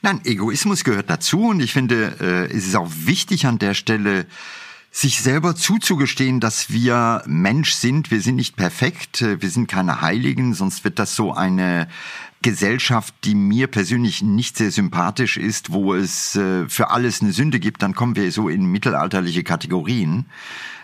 [0.00, 4.26] Nein, Egoismus gehört dazu und ich finde, äh, es ist auch wichtig an der Stelle,
[4.98, 8.10] sich selber zuzugestehen, dass wir Mensch sind.
[8.10, 11.86] Wir sind nicht perfekt, wir sind keine Heiligen, sonst wird das so eine
[12.42, 17.60] Gesellschaft, die mir persönlich nicht sehr sympathisch ist, wo es äh, für alles eine Sünde
[17.60, 20.26] gibt, dann kommen wir so in mittelalterliche Kategorien.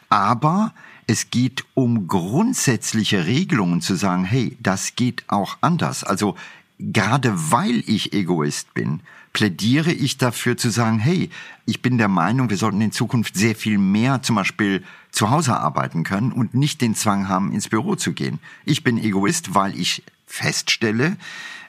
[0.09, 0.74] Aber
[1.07, 6.05] es geht um grundsätzliche Regelungen zu sagen, hey, das geht auch anders.
[6.05, 6.37] Also
[6.78, 9.00] gerade weil ich Egoist bin,
[9.32, 11.28] plädiere ich dafür zu sagen, hey,
[11.66, 15.56] ich bin der Meinung, wir sollten in Zukunft sehr viel mehr zum Beispiel zu Hause
[15.56, 18.38] arbeiten können und nicht den Zwang haben, ins Büro zu gehen.
[18.64, 21.16] Ich bin Egoist, weil ich feststelle,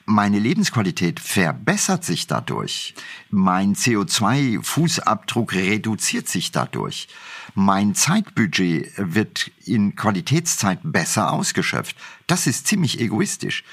[0.07, 2.93] meine Lebensqualität verbessert sich dadurch.
[3.31, 7.07] Mein CO2-Fußabdruck reduziert sich dadurch.
[7.55, 11.95] Mein Zeitbudget wird in Qualitätszeit besser ausgeschöpft.
[12.27, 13.63] Das ist ziemlich egoistisch.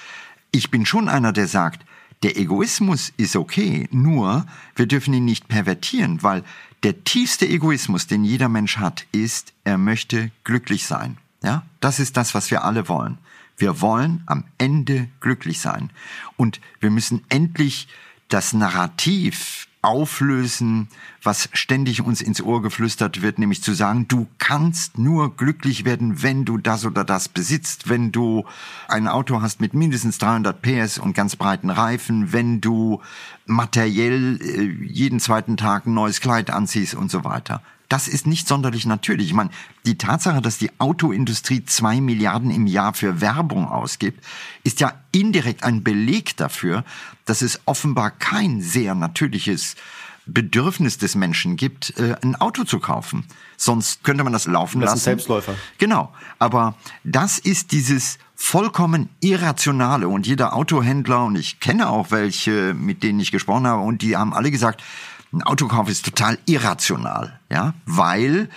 [0.52, 1.84] Ich bin schon einer, der sagt,
[2.22, 6.44] der Egoismus ist okay, nur wir dürfen ihn nicht pervertieren, weil
[6.82, 11.16] der tiefste Egoismus, den jeder Mensch hat, ist, er möchte glücklich sein.
[11.42, 13.18] Ja, das ist das, was wir alle wollen.
[13.56, 15.90] Wir wollen am Ende glücklich sein.
[16.36, 17.88] Und wir müssen endlich
[18.28, 20.88] das Narrativ auflösen,
[21.22, 26.22] was ständig uns ins Ohr geflüstert wird, nämlich zu sagen, du kannst nur glücklich werden,
[26.22, 28.44] wenn du das oder das besitzt, wenn du
[28.86, 33.00] ein Auto hast mit mindestens 300 PS und ganz breiten Reifen, wenn du
[33.44, 37.60] materiell äh, jeden zweiten Tag ein neues Kleid anziehst und so weiter.
[37.92, 39.26] Das ist nicht sonderlich natürlich.
[39.26, 39.50] Ich meine,
[39.84, 44.24] die Tatsache, dass die Autoindustrie zwei Milliarden im Jahr für Werbung ausgibt,
[44.64, 46.84] ist ja indirekt ein Beleg dafür,
[47.26, 49.76] dass es offenbar kein sehr natürliches
[50.24, 53.26] Bedürfnis des Menschen gibt, äh, ein Auto zu kaufen.
[53.58, 54.96] Sonst könnte man das laufen das lassen.
[54.96, 55.54] Ist ein Selbstläufer.
[55.76, 56.14] Genau.
[56.38, 63.02] Aber das ist dieses vollkommen irrationale und jeder Autohändler und ich kenne auch welche, mit
[63.02, 64.82] denen ich gesprochen habe und die haben alle gesagt,
[65.32, 68.48] ein Autokauf ist total irrational, ja, weil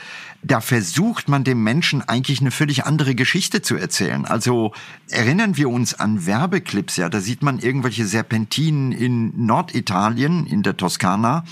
[0.43, 4.25] da versucht man dem Menschen eigentlich eine völlig andere Geschichte zu erzählen.
[4.25, 4.73] Also
[5.09, 10.77] erinnern wir uns an Werbeclips, ja, da sieht man irgendwelche Serpentinen in Norditalien, in der
[10.77, 11.45] Toskana.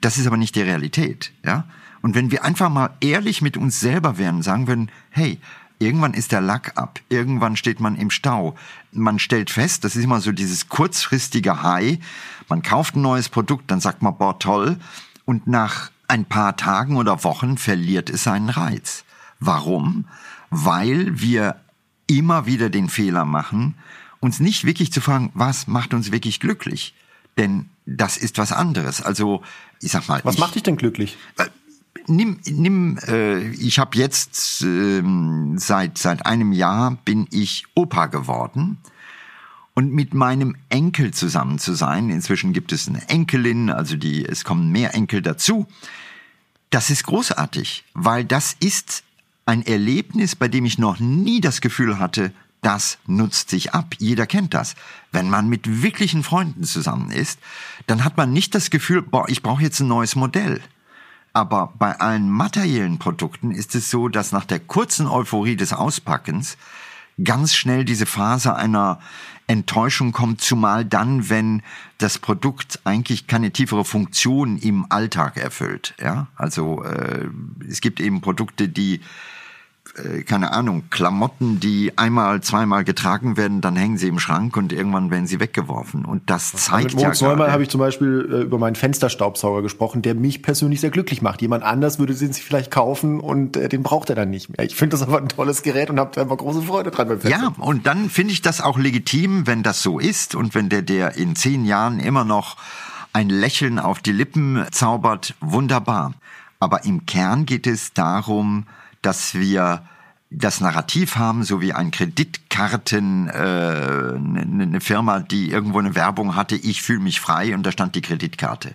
[0.00, 1.64] Das ist aber nicht die Realität, ja.
[2.02, 5.38] Und wenn wir einfach mal ehrlich mit uns selber wären, sagen würden, hey,
[5.80, 7.00] Irgendwann ist der Lack ab.
[7.08, 8.54] Irgendwann steht man im Stau.
[8.92, 11.98] Man stellt fest, das ist immer so dieses kurzfristige High.
[12.48, 14.78] Man kauft ein neues Produkt, dann sagt man, boah, toll.
[15.24, 19.04] Und nach ein paar Tagen oder Wochen verliert es seinen Reiz.
[19.38, 20.06] Warum?
[20.50, 21.56] Weil wir
[22.06, 23.74] immer wieder den Fehler machen,
[24.20, 26.94] uns nicht wirklich zu fragen, was macht uns wirklich glücklich?
[27.38, 29.00] Denn das ist was anderes.
[29.00, 29.42] Also,
[29.80, 30.20] ich sag mal.
[30.24, 31.16] Was ich, macht dich denn glücklich?
[32.06, 35.02] Nimm, nimm äh, ich habe jetzt äh,
[35.56, 38.78] seit seit einem Jahr bin ich Opa geworden
[39.74, 42.10] und mit meinem Enkel zusammen zu sein.
[42.10, 45.66] Inzwischen gibt es eine Enkelin, also die es kommen mehr Enkel dazu.
[46.70, 49.02] Das ist großartig, weil das ist
[49.46, 53.94] ein Erlebnis, bei dem ich noch nie das Gefühl hatte, das nutzt sich ab.
[53.98, 54.74] Jeder kennt das.
[55.12, 57.40] Wenn man mit wirklichen Freunden zusammen ist,
[57.86, 60.60] dann hat man nicht das Gefühl, boah, ich brauche jetzt ein neues Modell.
[61.32, 66.56] Aber bei allen materiellen Produkten ist es so, dass nach der kurzen Euphorie des Auspackens
[67.22, 68.98] ganz schnell diese Phase einer
[69.46, 71.62] Enttäuschung kommt, zumal dann, wenn
[71.98, 75.94] das Produkt eigentlich keine tiefere Funktion im Alltag erfüllt.
[76.00, 77.28] Ja, also äh,
[77.68, 79.00] es gibt eben Produkte, die
[80.26, 85.10] keine Ahnung, Klamotten, die einmal, zweimal getragen werden, dann hängen sie im Schrank und irgendwann
[85.10, 86.04] werden sie weggeworfen.
[86.04, 90.02] Und das zeigt Mit ja Neumann habe ich zum Beispiel äh, über meinen Fensterstaubsauger gesprochen,
[90.02, 91.42] der mich persönlich sehr glücklich macht.
[91.42, 94.64] Jemand anders würde den sich vielleicht kaufen und äh, den braucht er dann nicht mehr.
[94.64, 97.40] Ich finde das aber ein tolles Gerät und habe einfach große Freude dran beim Fenster.
[97.40, 100.82] Ja, und dann finde ich das auch legitim, wenn das so ist und wenn der,
[100.82, 102.56] der in zehn Jahren immer noch
[103.12, 106.14] ein Lächeln auf die Lippen zaubert, wunderbar.
[106.60, 108.66] Aber im Kern geht es darum,
[109.02, 109.82] dass wir
[110.30, 116.36] das Narrativ haben, so wie ein Kreditkarten, äh, eine ne Firma, die irgendwo eine Werbung
[116.36, 118.74] hatte, ich fühle mich frei und da stand die Kreditkarte.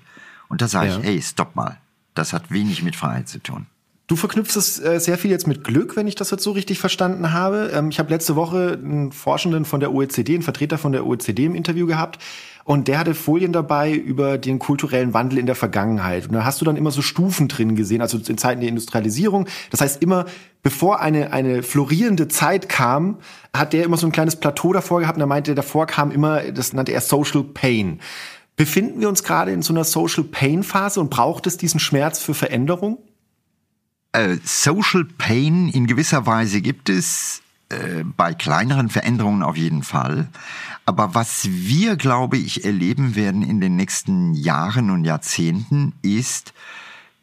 [0.49, 0.99] Und da sage ja.
[0.99, 1.77] ich, hey, stopp mal,
[2.13, 3.67] das hat wenig mit Freiheit zu tun.
[4.07, 6.77] Du verknüpfst es äh, sehr viel jetzt mit Glück, wenn ich das jetzt so richtig
[6.77, 7.71] verstanden habe.
[7.73, 11.45] Ähm, ich habe letzte Woche einen Forschenden von der OECD, einen Vertreter von der OECD
[11.45, 12.19] im Interview gehabt.
[12.65, 16.25] Und der hatte Folien dabei über den kulturellen Wandel in der Vergangenheit.
[16.25, 19.47] Und da hast du dann immer so Stufen drin gesehen, also in Zeiten der Industrialisierung.
[19.69, 20.25] Das heißt, immer
[20.63, 23.19] bevor eine, eine florierende Zeit kam,
[23.55, 25.17] hat der immer so ein kleines Plateau davor gehabt.
[25.17, 27.99] Und er meinte, davor kam immer, das nannte er Social Pain.
[28.55, 32.19] Befinden wir uns gerade in so einer Social Pain Phase und braucht es diesen Schmerz
[32.19, 32.97] für Veränderung?
[34.11, 40.27] Äh, Social Pain in gewisser Weise gibt es äh, bei kleineren Veränderungen auf jeden Fall.
[40.85, 46.53] Aber was wir, glaube ich, erleben werden in den nächsten Jahren und Jahrzehnten ist,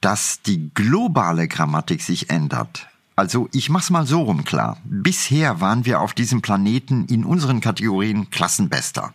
[0.00, 2.88] dass die globale Grammatik sich ändert.
[3.14, 4.78] Also ich mach's mal so rum klar.
[4.84, 9.14] Bisher waren wir auf diesem Planeten in unseren Kategorien Klassenbester.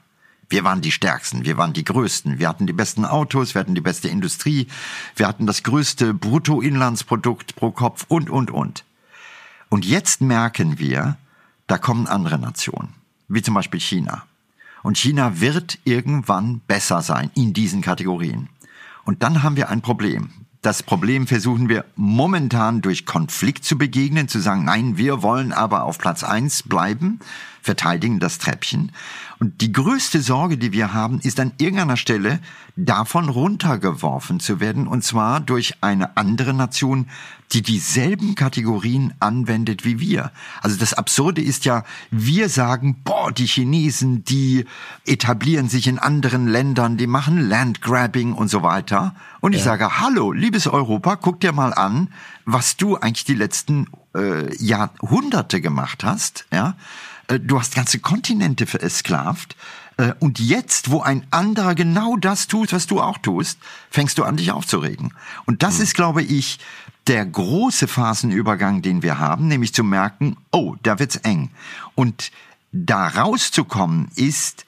[0.49, 3.75] Wir waren die Stärksten, wir waren die Größten, wir hatten die besten Autos, wir hatten
[3.75, 4.67] die beste Industrie,
[5.17, 8.85] wir hatten das größte Bruttoinlandsprodukt pro Kopf und, und, und.
[9.69, 11.17] Und jetzt merken wir,
[11.67, 12.93] da kommen andere Nationen,
[13.27, 14.23] wie zum Beispiel China.
[14.83, 18.49] Und China wird irgendwann besser sein in diesen Kategorien.
[19.03, 20.29] Und dann haben wir ein Problem.
[20.61, 25.83] Das Problem versuchen wir momentan durch Konflikt zu begegnen, zu sagen, nein, wir wollen aber
[25.83, 27.19] auf Platz eins bleiben,
[27.61, 28.91] verteidigen das Treppchen.
[29.39, 32.39] Und die größte Sorge, die wir haben, ist an irgendeiner Stelle
[32.75, 37.07] davon runtergeworfen zu werden, und zwar durch eine andere Nation,
[37.53, 40.31] die dieselben Kategorien anwendet wie wir.
[40.61, 44.65] Also das Absurde ist ja, wir sagen, boah, die Chinesen, die
[45.05, 49.15] etablieren sich in anderen Ländern, die machen Landgrabbing und so weiter.
[49.39, 49.65] Und ich ja.
[49.65, 52.09] sage, hallo, liebes Europa, guck dir mal an,
[52.45, 56.75] was du eigentlich die letzten äh, Jahrhunderte gemacht hast, ja.
[57.27, 59.55] Äh, du hast ganze Kontinente versklavt.
[59.97, 64.23] Äh, und jetzt, wo ein anderer genau das tut, was du auch tust, fängst du
[64.23, 65.13] an, dich aufzuregen.
[65.45, 65.83] Und das mhm.
[65.83, 66.59] ist, glaube ich,
[67.07, 71.49] der große Phasenübergang, den wir haben, nämlich zu merken, oh, da wird's eng.
[71.95, 72.31] Und
[72.71, 74.65] da rauszukommen ist,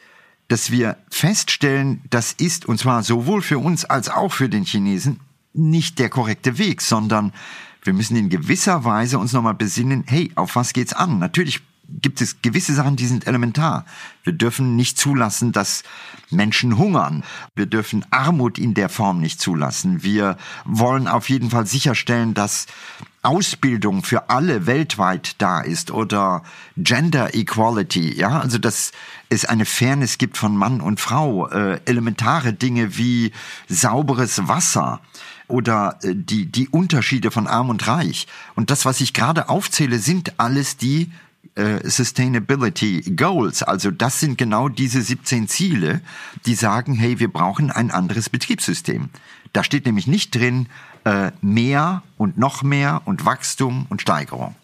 [0.48, 5.20] dass wir feststellen, das ist, und zwar sowohl für uns als auch für den Chinesen,
[5.54, 7.34] nicht der korrekte Weg, sondern
[7.84, 11.20] wir müssen in gewisser Weise uns nochmal besinnen, hey, auf was geht's an?
[11.20, 11.62] Natürlich
[12.02, 13.86] gibt es gewisse Sachen, die sind elementar.
[14.24, 15.84] Wir dürfen nicht zulassen, dass
[16.30, 17.24] Menschen hungern.
[17.56, 20.04] Wir dürfen Armut in der Form nicht zulassen.
[20.04, 22.68] Wir wollen auf jeden Fall sicherstellen, dass
[23.22, 26.44] Ausbildung für alle weltweit da ist oder
[26.78, 28.92] Gender Equality, ja, also dass
[29.28, 33.34] es eine Fairness gibt von Mann und Frau, äh, elementare Dinge wie
[33.68, 35.02] sauberes Wasser
[35.48, 38.26] oder äh, die die Unterschiede von Arm und Reich
[38.56, 41.12] und das, was ich gerade aufzähle, sind alles die
[41.60, 43.64] äh, Sustainability Goals.
[43.64, 46.02] Also das sind genau diese 17 Ziele,
[46.46, 49.10] die sagen, hey, wir brauchen ein anderes Betriebssystem.
[49.52, 50.68] Da steht nämlich nicht drin
[51.04, 54.56] äh, mehr und noch mehr und Wachstum und Steigerung.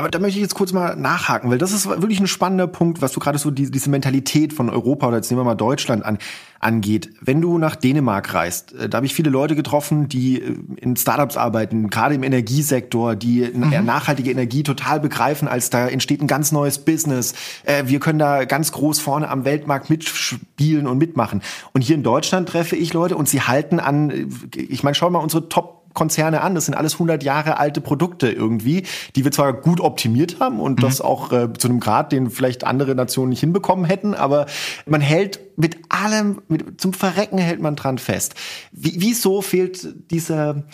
[0.00, 3.02] Aber da möchte ich jetzt kurz mal nachhaken, weil das ist wirklich ein spannender Punkt,
[3.02, 6.06] was du gerade so die, diese Mentalität von Europa oder jetzt nehmen wir mal Deutschland
[6.06, 6.16] an,
[6.58, 7.10] angeht.
[7.20, 10.96] Wenn du nach Dänemark reist, äh, da habe ich viele Leute getroffen, die äh, in
[10.96, 13.84] Startups arbeiten, gerade im Energiesektor, die mhm.
[13.84, 17.34] nachhaltige Energie total begreifen, als da entsteht ein ganz neues Business.
[17.64, 21.42] Äh, wir können da ganz groß vorne am Weltmarkt mitspielen und mitmachen.
[21.74, 25.18] Und hier in Deutschland treffe ich Leute und sie halten an, ich meine, schau mal
[25.18, 26.54] unsere Top Konzerne an.
[26.54, 28.84] Das sind alles 100 Jahre alte Produkte irgendwie,
[29.16, 30.82] die wir zwar gut optimiert haben und mhm.
[30.82, 34.46] das auch äh, zu einem Grad, den vielleicht andere Nationen nicht hinbekommen hätten, aber
[34.86, 38.34] man hält mit allem, mit, zum Verrecken hält man dran fest.
[38.72, 40.64] Wie, wieso fehlt dieser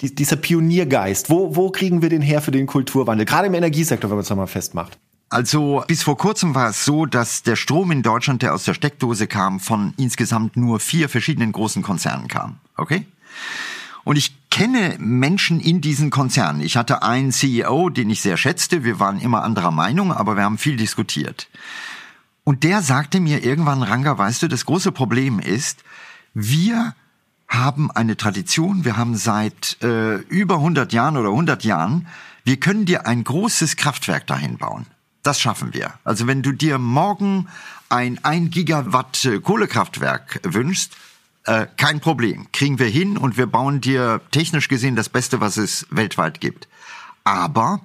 [0.00, 3.26] dieser Pioniergeist, wo, wo kriegen wir den her für den Kulturwandel?
[3.26, 4.96] Gerade im Energiesektor, wenn man es mal festmacht.
[5.30, 8.74] Also bis vor kurzem war es so, dass der Strom in Deutschland, der aus der
[8.74, 12.58] Steckdose kam, von insgesamt nur vier verschiedenen großen Konzernen kam.
[12.76, 13.06] Okay?
[14.08, 16.62] Und ich kenne Menschen in diesen Konzernen.
[16.62, 18.82] Ich hatte einen CEO, den ich sehr schätzte.
[18.82, 21.50] Wir waren immer anderer Meinung, aber wir haben viel diskutiert.
[22.42, 25.84] Und der sagte mir irgendwann, Ranga, weißt du, das große Problem ist,
[26.32, 26.94] wir
[27.48, 32.06] haben eine Tradition, wir haben seit äh, über 100 Jahren oder 100 Jahren,
[32.44, 34.86] wir können dir ein großes Kraftwerk dahin bauen.
[35.22, 35.92] Das schaffen wir.
[36.04, 37.46] Also wenn du dir morgen
[37.90, 40.96] ein 1 Gigawatt äh, Kohlekraftwerk wünschst,
[41.48, 45.56] äh, kein Problem, kriegen wir hin und wir bauen dir technisch gesehen das Beste, was
[45.56, 46.68] es weltweit gibt.
[47.24, 47.80] Aber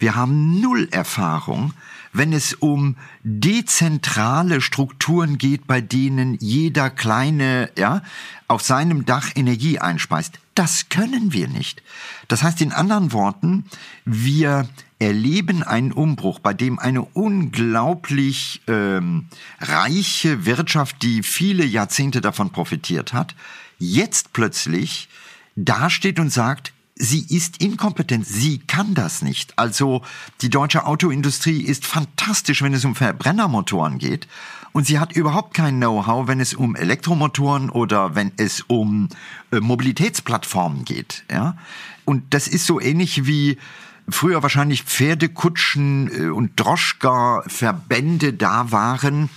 [0.00, 1.72] wir haben null Erfahrung,
[2.12, 8.02] wenn es um dezentrale Strukturen geht, bei denen jeder kleine, ja,
[8.48, 10.40] auf seinem Dach Energie einspeist.
[10.56, 11.82] Das können wir nicht.
[12.28, 13.66] Das heißt in anderen Worten,
[14.06, 14.66] wir
[14.98, 19.26] erleben einen Umbruch, bei dem eine unglaublich ähm,
[19.60, 23.34] reiche Wirtschaft, die viele Jahrzehnte davon profitiert hat,
[23.78, 25.10] jetzt plötzlich
[25.56, 29.58] dasteht und sagt, sie ist inkompetent, sie kann das nicht.
[29.58, 30.00] Also
[30.40, 34.26] die deutsche Autoindustrie ist fantastisch, wenn es um Verbrennermotoren geht.
[34.76, 39.08] Und sie hat überhaupt kein Know-how, wenn es um Elektromotoren oder wenn es um
[39.50, 41.24] äh, Mobilitätsplattformen geht.
[41.30, 41.56] Ja?
[42.04, 43.56] Und das ist so ähnlich wie
[44.06, 49.30] früher wahrscheinlich Pferdekutschen äh, und Droschka-Verbände da waren,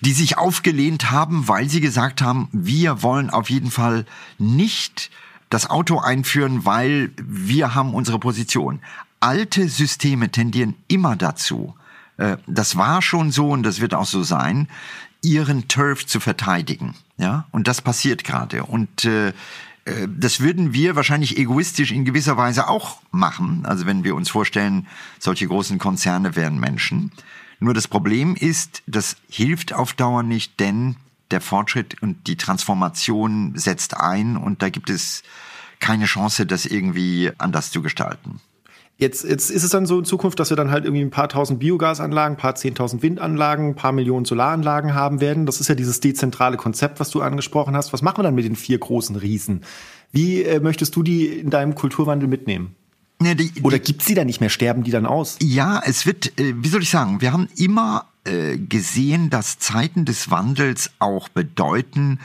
[0.00, 4.04] die sich aufgelehnt haben, weil sie gesagt haben, wir wollen auf jeden Fall
[4.38, 5.12] nicht
[5.48, 8.80] das Auto einführen, weil wir haben unsere Position.
[9.20, 11.76] Alte Systeme tendieren immer dazu,
[12.16, 14.68] äh, das war schon so und das wird auch so sein,
[15.22, 16.94] ihren Turf zu verteidigen.
[17.16, 18.64] Ja, und das passiert gerade.
[18.64, 19.32] Und äh,
[19.84, 23.64] äh, das würden wir wahrscheinlich egoistisch in gewisser Weise auch machen.
[23.64, 24.86] Also wenn wir uns vorstellen,
[25.18, 27.12] solche großen Konzerne wären Menschen.
[27.60, 30.96] Nur das Problem ist, das hilft auf Dauer nicht, denn
[31.30, 35.22] der Fortschritt und die Transformation setzt ein und da gibt es
[35.80, 38.40] keine Chance, das irgendwie anders zu gestalten.
[38.98, 41.28] Jetzt, jetzt ist es dann so in Zukunft, dass wir dann halt irgendwie ein paar
[41.28, 45.44] tausend Biogasanlagen, ein paar zehntausend Windanlagen, ein paar Millionen Solaranlagen haben werden.
[45.44, 47.92] Das ist ja dieses dezentrale Konzept, was du angesprochen hast.
[47.92, 49.62] Was machen wir dann mit den vier großen Riesen?
[50.12, 52.76] Wie äh, möchtest du die in deinem Kulturwandel mitnehmen?
[53.20, 54.50] Ja, die, Oder gibt's die dann nicht mehr?
[54.50, 55.36] Sterben die dann aus?
[55.40, 60.04] Ja, es wird, äh, wie soll ich sagen, wir haben immer äh, gesehen, dass Zeiten
[60.04, 62.20] des Wandels auch bedeuten,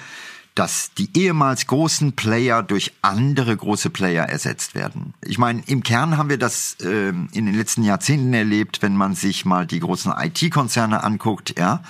[0.58, 5.14] dass die ehemals großen Player durch andere große Player ersetzt werden.
[5.24, 9.14] Ich meine, im Kern haben wir das äh, in den letzten Jahrzehnten erlebt, wenn man
[9.14, 11.84] sich mal die großen IT-Konzerne anguckt, ja.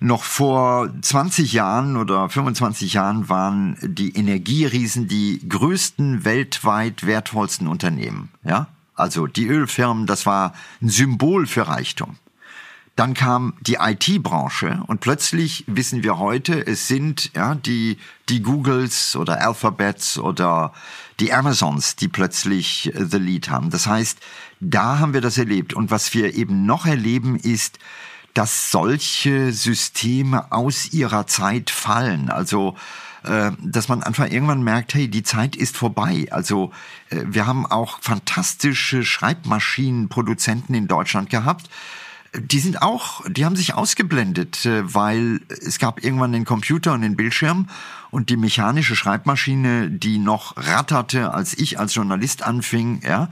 [0.00, 8.28] Noch vor 20 Jahren oder 25 Jahren waren die Energieriesen die größten weltweit wertvollsten Unternehmen,
[8.44, 8.68] ja.
[8.94, 12.16] Also die Ölfirmen, das war ein Symbol für Reichtum.
[12.98, 17.96] Dann kam die IT-Branche und plötzlich wissen wir heute, es sind ja die
[18.28, 20.72] die Googles oder Alphabets oder
[21.20, 23.70] die Amazons, die plötzlich äh, the lead haben.
[23.70, 24.18] Das heißt,
[24.58, 27.78] da haben wir das erlebt und was wir eben noch erleben ist,
[28.34, 32.30] dass solche Systeme aus ihrer Zeit fallen.
[32.30, 32.74] Also
[33.22, 36.26] äh, dass man einfach irgendwann merkt, hey, die Zeit ist vorbei.
[36.32, 36.72] Also
[37.10, 41.70] äh, wir haben auch fantastische Schreibmaschinenproduzenten in Deutschland gehabt
[42.34, 47.02] die sind auch, die haben sich ausgeblendet, äh, weil es gab irgendwann den Computer und
[47.02, 47.68] den Bildschirm
[48.10, 53.30] und die mechanische Schreibmaschine, die noch ratterte, als ich als Journalist anfing, ja,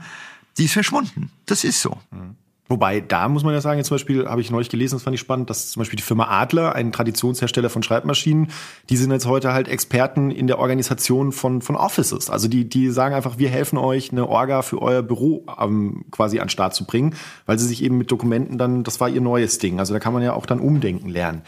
[0.57, 1.31] die ist verschwunden.
[1.45, 1.99] Das ist so.
[2.11, 2.35] Mhm.
[2.69, 5.13] Wobei, da muss man ja sagen, jetzt zum Beispiel habe ich neulich gelesen, das fand
[5.13, 8.51] ich spannend, dass zum Beispiel die Firma Adler, ein Traditionshersteller von Schreibmaschinen,
[8.89, 12.29] die sind jetzt heute halt Experten in der Organisation von, von Offices.
[12.29, 16.39] Also die, die sagen einfach, wir helfen euch, eine Orga für euer Büro ähm, quasi
[16.39, 17.15] an den Start zu bringen,
[17.45, 19.79] weil sie sich eben mit Dokumenten dann, das war ihr neues Ding.
[19.79, 21.43] Also da kann man ja auch dann umdenken lernen.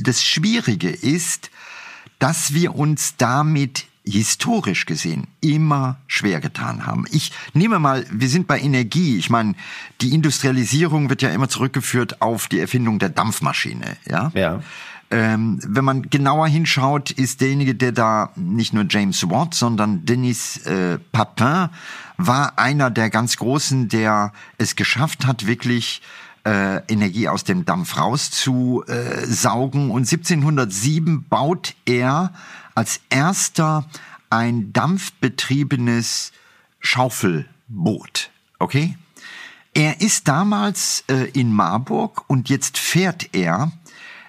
[0.00, 1.50] Das Schwierige ist,
[2.18, 7.06] dass wir uns damit historisch gesehen immer schwer getan haben.
[7.10, 9.16] Ich nehme mal, wir sind bei Energie.
[9.16, 9.54] Ich meine,
[10.00, 13.96] die Industrialisierung wird ja immer zurückgeführt auf die Erfindung der Dampfmaschine.
[14.06, 14.30] Ja.
[14.34, 14.60] Ja.
[15.10, 20.58] Ähm, wenn man genauer hinschaut, ist derjenige, der da nicht nur James Watt, sondern Denis
[20.66, 21.68] äh, Papin
[22.16, 26.02] war einer der ganz Großen, der es geschafft hat, wirklich
[26.44, 29.90] äh, Energie aus dem Dampf rauszusaugen.
[29.90, 32.32] Und 1707 baut er
[32.74, 33.88] als erster
[34.30, 36.32] ein dampfbetriebenes
[36.80, 38.30] Schaufelboot.
[38.58, 38.96] Okay?
[39.74, 43.72] Er ist damals äh, in Marburg und jetzt fährt er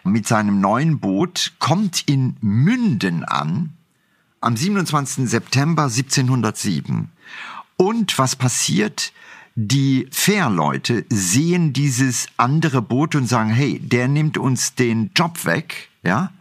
[0.04, 3.74] mit seinem neuen Boot, kommt in Münden an
[4.42, 5.28] am 27.
[5.28, 7.12] September 1707.
[7.78, 9.12] Und was passiert?
[9.56, 15.90] Die Fährleute sehen dieses andere Boot und sagen, hey, der nimmt uns den Job weg,
[16.04, 16.32] ja?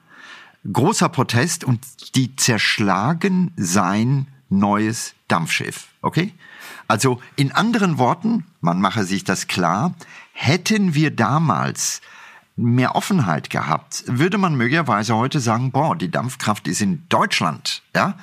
[0.71, 5.89] Großer Protest und die zerschlagen sein neues Dampfschiff.
[6.03, 6.33] Okay?
[6.89, 9.95] Also in anderen Worten, man mache sich das klar,
[10.33, 12.01] hätten wir damals
[12.57, 18.15] mehr Offenheit gehabt, würde man möglicherweise heute sagen, boah, die Dampfkraft ist in Deutschland, ja,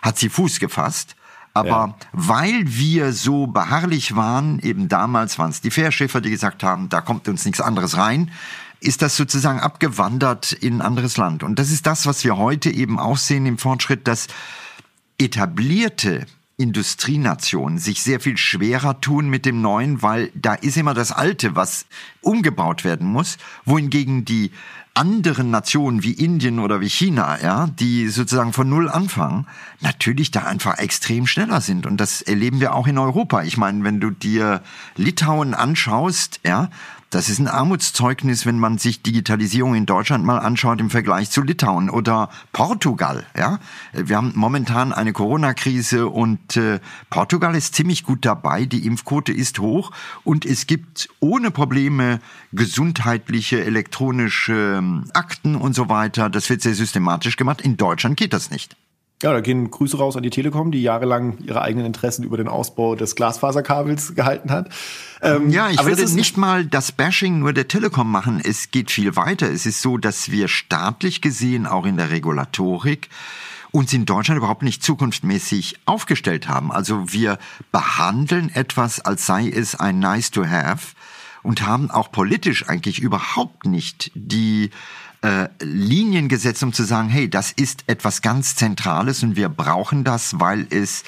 [0.00, 1.16] hat sie Fuß gefasst.
[1.56, 1.94] Aber ja.
[2.12, 7.00] weil wir so beharrlich waren, eben damals waren es die Fährschiffer, die gesagt haben, da
[7.00, 8.32] kommt uns nichts anderes rein,
[8.84, 11.42] ist das sozusagen abgewandert in ein anderes Land.
[11.42, 14.28] Und das ist das, was wir heute eben auch sehen im Fortschritt, dass
[15.18, 16.26] etablierte
[16.56, 21.56] Industrienationen sich sehr viel schwerer tun mit dem Neuen, weil da ist immer das Alte,
[21.56, 21.86] was
[22.20, 24.52] umgebaut werden muss, wohingegen die
[24.94, 29.46] anderen Nationen wie Indien oder wie China, ja, die sozusagen von Null anfangen,
[29.80, 31.84] natürlich da einfach extrem schneller sind.
[31.84, 33.42] Und das erleben wir auch in Europa.
[33.42, 34.62] Ich meine, wenn du dir
[34.96, 36.70] Litauen anschaust, ja,
[37.14, 41.42] das ist ein Armutszeugnis, wenn man sich Digitalisierung in Deutschland mal anschaut im Vergleich zu
[41.42, 43.24] Litauen oder Portugal.
[43.36, 43.60] Ja,
[43.92, 48.64] wir haben momentan eine Corona-Krise und äh, Portugal ist ziemlich gut dabei.
[48.64, 49.92] Die Impfquote ist hoch
[50.24, 52.18] und es gibt ohne Probleme
[52.52, 56.28] gesundheitliche elektronische ähm, Akten und so weiter.
[56.28, 57.60] Das wird sehr systematisch gemacht.
[57.60, 58.76] In Deutschland geht das nicht.
[59.24, 62.46] Ja, da gehen Grüße raus an die Telekom, die jahrelang ihre eigenen Interessen über den
[62.46, 64.68] Ausbau des Glasfaserkabels gehalten hat.
[65.22, 68.42] Ähm, ja, ich würde nicht mal das Bashing nur der Telekom machen.
[68.44, 69.50] Es geht viel weiter.
[69.50, 73.08] Es ist so, dass wir staatlich gesehen auch in der Regulatorik
[73.70, 76.70] uns in Deutschland überhaupt nicht zukunftsmäßig aufgestellt haben.
[76.70, 77.38] Also wir
[77.72, 80.88] behandeln etwas, als sei es ein Nice to Have
[81.42, 84.68] und haben auch politisch eigentlich überhaupt nicht die
[85.24, 90.04] äh, Linien gesetzt, um zu sagen, hey, das ist etwas ganz Zentrales und wir brauchen
[90.04, 91.02] das, weil es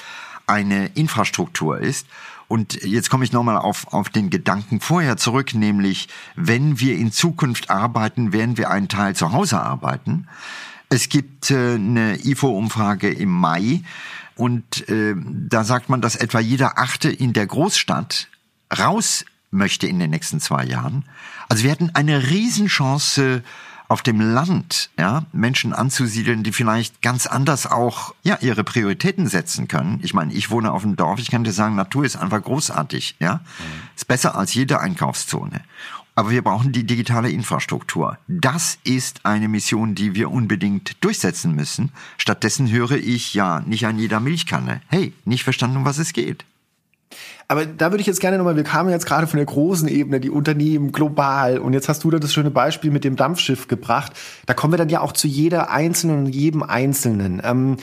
[0.47, 2.07] eine Infrastruktur ist.
[2.47, 7.11] Und jetzt komme ich nochmal auf, auf den Gedanken vorher zurück, nämlich wenn wir in
[7.11, 10.27] Zukunft arbeiten, werden wir einen Teil zu Hause arbeiten.
[10.89, 13.81] Es gibt äh, eine IFO-Umfrage im Mai
[14.35, 18.29] und äh, da sagt man, dass etwa jeder Achte in der Großstadt
[18.75, 21.05] raus möchte in den nächsten zwei Jahren.
[21.49, 23.43] Also wir hätten eine Riesenchance,
[23.87, 29.67] auf dem Land ja, Menschen anzusiedeln, die vielleicht ganz anders auch ja, ihre Prioritäten setzen
[29.67, 29.99] können.
[30.03, 33.15] Ich meine, ich wohne auf dem Dorf, ich kann dir sagen, Natur ist einfach großartig.
[33.19, 33.35] Ja?
[33.35, 33.41] Mhm.
[33.95, 35.61] Ist besser als jede Einkaufszone.
[36.15, 38.17] Aber wir brauchen die digitale Infrastruktur.
[38.27, 41.91] Das ist eine Mission, die wir unbedingt durchsetzen müssen.
[42.17, 44.81] Stattdessen höre ich ja nicht an jeder Milchkanne.
[44.87, 46.43] Hey, nicht verstanden, um was es geht.
[47.47, 50.19] Aber da würde ich jetzt gerne nochmal, wir kamen jetzt gerade von der großen Ebene,
[50.19, 54.13] die Unternehmen global und jetzt hast du da das schöne Beispiel mit dem Dampfschiff gebracht.
[54.45, 57.41] Da kommen wir dann ja auch zu jeder Einzelnen und jedem Einzelnen.
[57.43, 57.77] Ähm,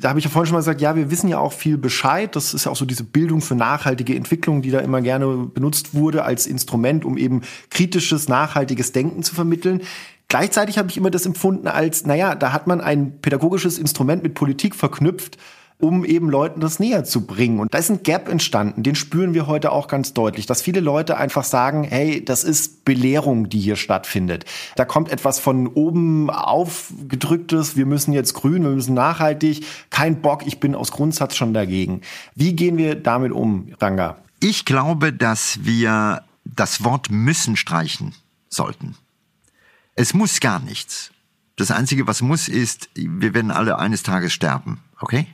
[0.00, 2.34] da habe ich ja vorhin schon mal gesagt, ja, wir wissen ja auch viel Bescheid.
[2.34, 5.92] Das ist ja auch so diese Bildung für nachhaltige Entwicklung, die da immer gerne benutzt
[5.94, 9.82] wurde als Instrument, um eben kritisches, nachhaltiges Denken zu vermitteln.
[10.28, 14.32] Gleichzeitig habe ich immer das empfunden als, naja, da hat man ein pädagogisches Instrument mit
[14.32, 15.36] Politik verknüpft
[15.82, 17.58] um eben Leuten das näher zu bringen.
[17.58, 20.78] Und da ist ein Gap entstanden, den spüren wir heute auch ganz deutlich, dass viele
[20.78, 24.44] Leute einfach sagen, hey, das ist Belehrung, die hier stattfindet.
[24.76, 30.46] Da kommt etwas von oben aufgedrücktes, wir müssen jetzt grün, wir müssen nachhaltig, kein Bock,
[30.46, 32.02] ich bin aus Grundsatz schon dagegen.
[32.36, 34.18] Wie gehen wir damit um, Ranga?
[34.38, 38.14] Ich glaube, dass wir das Wort müssen streichen
[38.48, 38.94] sollten.
[39.96, 41.10] Es muss gar nichts.
[41.56, 44.80] Das Einzige, was muss, ist, wir werden alle eines Tages sterben.
[45.00, 45.26] Okay?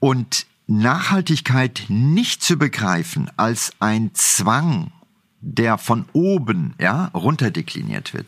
[0.00, 4.92] Und Nachhaltigkeit nicht zu begreifen als ein Zwang,
[5.40, 8.26] der von oben ja, runterdekliniert wird,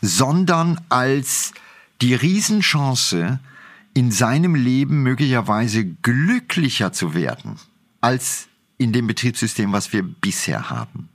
[0.00, 1.52] sondern als
[2.00, 3.40] die Riesenchance,
[3.96, 7.56] in seinem Leben möglicherweise glücklicher zu werden
[8.02, 8.46] als
[8.76, 11.08] in dem Betriebssystem, was wir bisher haben.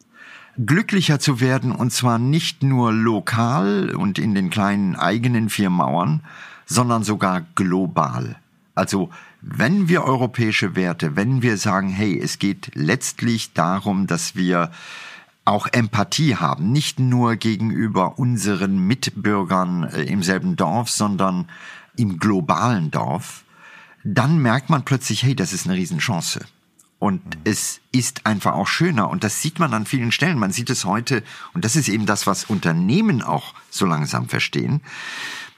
[0.58, 6.22] Glücklicher zu werden und zwar nicht nur lokal und in den kleinen eigenen vier Mauern,
[6.66, 8.38] sondern sogar global.
[8.74, 9.12] Also
[9.42, 14.72] wenn wir europäische Werte, wenn wir sagen, hey, es geht letztlich darum, dass wir
[15.46, 21.50] auch Empathie haben, nicht nur gegenüber unseren Mitbürgern äh, im selben Dorf, sondern
[21.98, 23.44] im globalen Dorf,
[24.04, 26.46] dann merkt man plötzlich, hey, das ist eine Riesenchance.
[27.00, 27.42] Und mhm.
[27.44, 29.10] es ist einfach auch schöner.
[29.10, 30.38] Und das sieht man an vielen Stellen.
[30.38, 31.24] Man sieht es heute,
[31.54, 34.82] und das ist eben das, was Unternehmen auch so langsam verstehen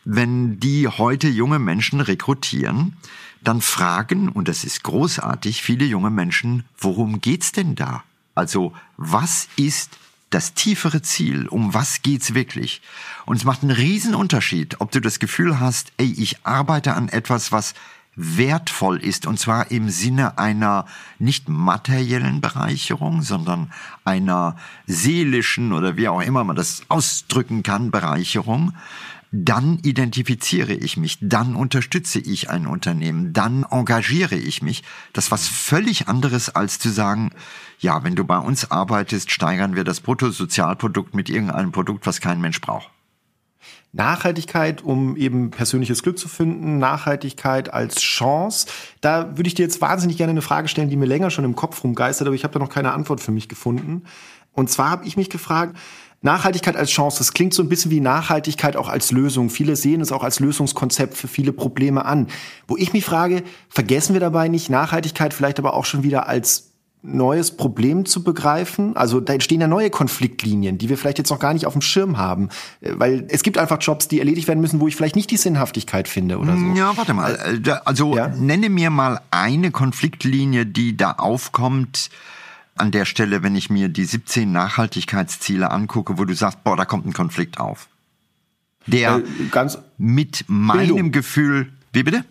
[0.05, 2.97] wenn die heute junge Menschen rekrutieren,
[3.43, 8.03] dann fragen, und das ist großartig, viele junge Menschen, worum geht's denn da?
[8.35, 9.97] Also, was ist
[10.29, 11.47] das tiefere Ziel?
[11.47, 12.81] Um was geht's wirklich?
[13.25, 17.09] Und es macht einen riesen Unterschied, ob du das Gefühl hast, ey, ich arbeite an
[17.09, 17.73] etwas, was
[18.15, 20.85] wertvoll ist, und zwar im Sinne einer
[21.17, 23.71] nicht materiellen Bereicherung, sondern
[24.05, 28.73] einer seelischen oder wie auch immer man das ausdrücken kann, Bereicherung,
[29.35, 34.83] dann identifiziere ich mich, dann unterstütze ich ein Unternehmen, dann engagiere ich mich.
[35.11, 37.31] Das ist was völlig anderes als zu sagen,
[37.79, 42.41] ja, wenn du bei uns arbeitest, steigern wir das Bruttosozialprodukt mit irgendeinem Produkt, was kein
[42.41, 42.91] Mensch braucht.
[43.91, 48.67] Nachhaltigkeit, um eben persönliches Glück zu finden, Nachhaltigkeit als Chance.
[49.01, 51.55] Da würde ich dir jetzt wahnsinnig gerne eine Frage stellen, die mir länger schon im
[51.55, 54.03] Kopf rumgeistert, aber ich habe da noch keine Antwort für mich gefunden.
[54.53, 55.77] Und zwar habe ich mich gefragt,
[56.23, 59.49] Nachhaltigkeit als Chance, das klingt so ein bisschen wie Nachhaltigkeit auch als Lösung.
[59.49, 62.27] Viele sehen es auch als Lösungskonzept für viele Probleme an.
[62.65, 66.71] Wo ich mich frage, vergessen wir dabei nicht Nachhaltigkeit vielleicht aber auch schon wieder als
[67.01, 68.95] neues Problem zu begreifen?
[68.95, 71.81] Also da entstehen ja neue Konfliktlinien, die wir vielleicht jetzt noch gar nicht auf dem
[71.81, 72.47] Schirm haben.
[72.79, 76.07] Weil es gibt einfach Jobs, die erledigt werden müssen, wo ich vielleicht nicht die Sinnhaftigkeit
[76.07, 76.65] finde oder so.
[76.73, 77.37] Ja, warte mal.
[77.65, 78.29] Äh, also ja?
[78.29, 82.09] nenne mir mal eine Konfliktlinie, die da aufkommt,
[82.75, 86.85] an der Stelle, wenn ich mir die 17 Nachhaltigkeitsziele angucke, wo du sagst, boah, da
[86.85, 87.87] kommt ein Konflikt auf.
[88.87, 91.11] Der äh, ganz mit meinem Bildung.
[91.11, 92.25] Gefühl, wie bitte?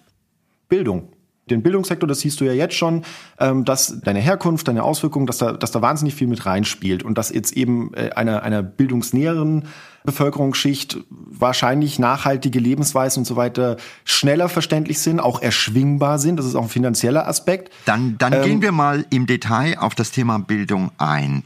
[0.69, 1.09] Bildung
[1.51, 3.05] den Bildungssektor, das siehst du ja jetzt schon,
[3.39, 7.19] ähm, dass deine Herkunft, deine Auswirkungen, dass da, dass da wahnsinnig viel mit reinspielt und
[7.19, 9.65] dass jetzt eben äh, einer, einer bildungsnäheren
[10.05, 16.37] Bevölkerungsschicht wahrscheinlich nachhaltige Lebensweisen und so weiter schneller verständlich sind, auch erschwingbar sind.
[16.37, 17.73] Das ist auch ein finanzieller Aspekt.
[17.85, 21.45] Dann, dann ähm, gehen wir mal im Detail auf das Thema Bildung ein.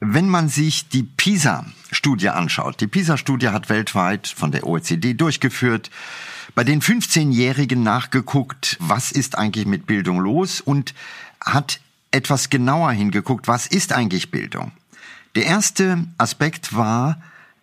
[0.00, 5.90] Wenn man sich die PISA-Studie anschaut, die PISA-Studie hat weltweit von der OECD durchgeführt,
[6.54, 10.94] bei den 15-Jährigen nachgeguckt, was ist eigentlich mit Bildung los und
[11.44, 11.80] hat
[12.10, 14.72] etwas genauer hingeguckt, was ist eigentlich Bildung.
[15.36, 17.20] Der erste Aspekt war,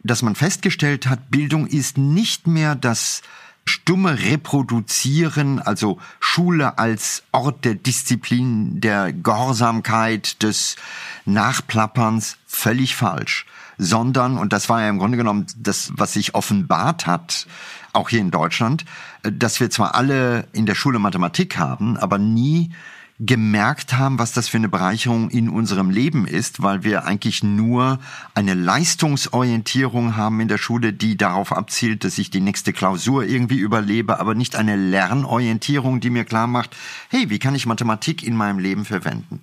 [0.07, 3.21] dass man festgestellt hat, Bildung ist nicht mehr das
[3.65, 10.77] stumme Reproduzieren, also Schule als Ort der Disziplin, der Gehorsamkeit, des
[11.25, 13.45] Nachplapperns, völlig falsch.
[13.77, 17.45] Sondern, und das war ja im Grunde genommen das, was sich offenbart hat,
[17.93, 18.85] auch hier in Deutschland,
[19.21, 22.71] dass wir zwar alle in der Schule Mathematik haben, aber nie
[23.19, 27.99] gemerkt haben, was das für eine Bereicherung in unserem Leben ist, weil wir eigentlich nur
[28.35, 33.57] eine Leistungsorientierung haben in der Schule, die darauf abzielt, dass ich die nächste Klausur irgendwie
[33.57, 36.75] überlebe, aber nicht eine Lernorientierung, die mir klar macht,
[37.09, 39.41] hey, wie kann ich Mathematik in meinem Leben verwenden?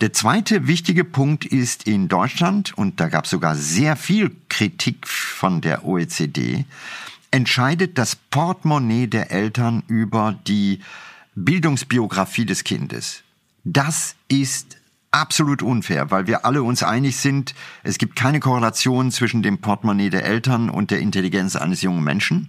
[0.00, 5.08] Der zweite wichtige Punkt ist in Deutschland, und da gab es sogar sehr viel Kritik
[5.08, 6.64] von der OECD,
[7.32, 10.80] entscheidet das Portemonnaie der Eltern über die
[11.34, 13.22] Bildungsbiografie des Kindes.
[13.64, 14.76] Das ist
[15.10, 20.10] absolut unfair, weil wir alle uns einig sind, es gibt keine Korrelation zwischen dem Portemonnaie
[20.10, 22.48] der Eltern und der Intelligenz eines jungen Menschen.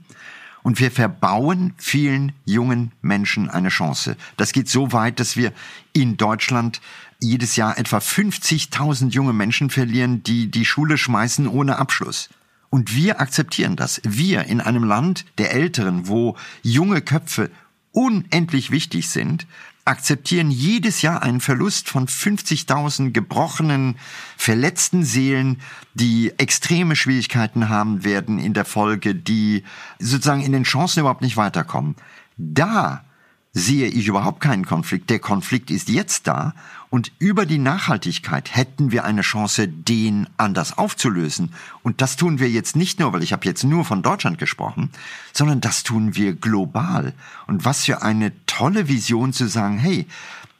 [0.64, 4.18] Und wir verbauen vielen jungen Menschen eine Chance.
[4.36, 5.54] Das geht so weit, dass wir
[5.94, 6.82] in Deutschland
[7.20, 12.30] jedes Jahr etwa 50.000 junge Menschen verlieren, die die Schule schmeißen ohne Abschluss.
[12.72, 14.02] Und wir akzeptieren das.
[14.04, 17.52] Wir in einem Land der Älteren, wo junge Köpfe
[17.96, 19.48] unendlich wichtig sind,
[19.86, 23.98] akzeptieren jedes Jahr einen Verlust von 50.000 gebrochenen,
[24.36, 25.62] verletzten Seelen,
[25.94, 29.64] die extreme Schwierigkeiten haben werden in der Folge, die
[30.00, 31.96] sozusagen in den Chancen überhaupt nicht weiterkommen.
[32.38, 33.06] Da
[33.54, 35.10] sehe ich überhaupt keinen Konflikt.
[35.10, 36.54] Der Konflikt ist jetzt da
[36.96, 41.52] und über die Nachhaltigkeit hätten wir eine Chance, den anders aufzulösen.
[41.84, 44.92] Und das tun wir jetzt nicht nur, weil ich habe jetzt nur von Deutschland gesprochen,
[45.34, 47.12] sondern das tun wir global.
[47.48, 50.08] Und was für eine tolle Vision zu sagen, hey,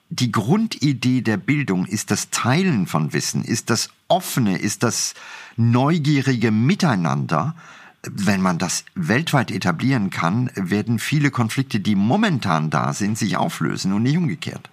[0.10, 5.14] die Grundidee der Bildung ist das Teilen von Wissen, ist das offene, ist das
[5.56, 7.56] neugierige Miteinander
[8.12, 13.94] wenn man das weltweit etablieren kann, werden viele Konflikte, die momentan da sind, sich auflösen
[13.94, 14.70] und nicht umgekehrt.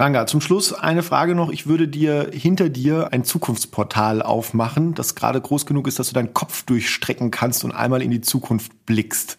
[0.00, 1.50] Ranga, zum Schluss eine Frage noch.
[1.50, 6.14] Ich würde dir hinter dir ein Zukunftsportal aufmachen, das gerade groß genug ist, dass du
[6.14, 9.36] deinen Kopf durchstrecken kannst und einmal in die Zukunft blickst.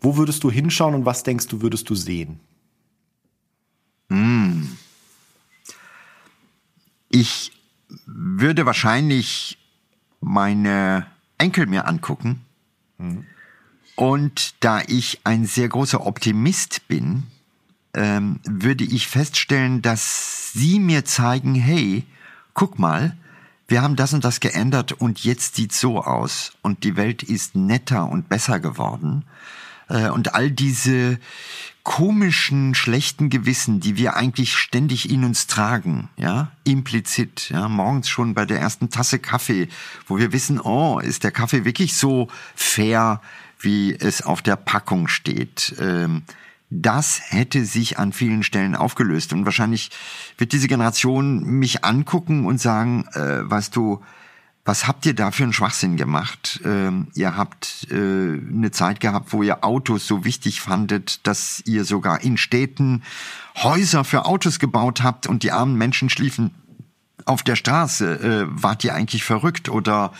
[0.00, 2.40] Wo würdest du hinschauen und was denkst du, würdest du sehen?
[4.08, 4.78] Hm.
[7.10, 7.52] Ich
[8.06, 9.58] würde wahrscheinlich
[10.20, 12.40] meine Enkel mir angucken.
[12.96, 13.26] Mhm.
[13.94, 17.24] Und da ich ein sehr großer Optimist bin,
[17.94, 22.04] ähm, würde ich feststellen, dass sie mir zeigen, hey,
[22.54, 23.16] guck mal,
[23.68, 27.54] wir haben das und das geändert und jetzt sieht's so aus und die Welt ist
[27.54, 29.24] netter und besser geworden.
[29.88, 31.18] Äh, und all diese
[31.82, 38.34] komischen, schlechten Gewissen, die wir eigentlich ständig in uns tragen, ja, implizit, ja, morgens schon
[38.34, 39.68] bei der ersten Tasse Kaffee,
[40.06, 43.20] wo wir wissen, oh, ist der Kaffee wirklich so fair,
[43.58, 45.74] wie es auf der Packung steht.
[45.80, 46.22] Ähm,
[46.80, 49.32] das hätte sich an vielen Stellen aufgelöst.
[49.32, 49.90] Und wahrscheinlich
[50.38, 54.00] wird diese Generation mich angucken und sagen, äh, weißt du,
[54.64, 56.60] was habt ihr da für einen Schwachsinn gemacht?
[56.64, 61.84] Ähm, ihr habt äh, eine Zeit gehabt, wo ihr Autos so wichtig fandet, dass ihr
[61.84, 63.02] sogar in Städten
[63.56, 66.52] Häuser für Autos gebaut habt und die armen Menschen schliefen
[67.26, 68.46] auf der Straße.
[68.46, 69.68] Äh, wart ihr eigentlich verrückt?
[69.68, 70.12] Oder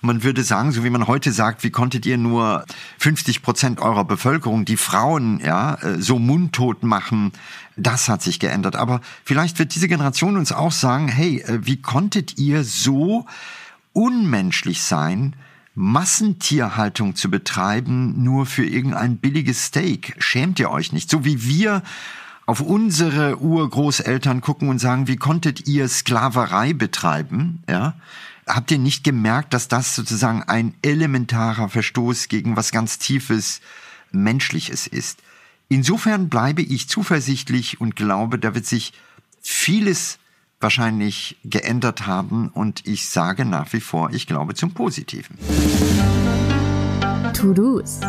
[0.00, 2.64] man würde sagen, so wie man heute sagt, wie konntet ihr nur
[2.98, 7.32] 50 Prozent eurer Bevölkerung, die Frauen, ja, äh, so mundtot machen?
[7.76, 8.76] Das hat sich geändert.
[8.76, 13.26] Aber vielleicht wird diese Generation uns auch sagen, hey, äh, wie konntet ihr so
[13.92, 15.36] unmenschlich sein,
[15.74, 20.14] Massentierhaltung zu betreiben, nur für irgendein billiges Steak.
[20.18, 21.08] Schämt ihr euch nicht?
[21.08, 21.82] So wie wir
[22.46, 27.62] auf unsere Urgroßeltern gucken und sagen, wie konntet ihr Sklaverei betreiben?
[27.68, 27.94] Ja?
[28.46, 33.60] Habt ihr nicht gemerkt, dass das sozusagen ein elementarer Verstoß gegen was ganz Tiefes
[34.10, 35.20] Menschliches ist?
[35.68, 38.92] Insofern bleibe ich zuversichtlich und glaube, da wird sich
[39.40, 40.18] vieles
[40.60, 45.38] wahrscheinlich geändert haben und ich sage nach wie vor, ich glaube zum Positiven.
[47.32, 48.00] To-Dos.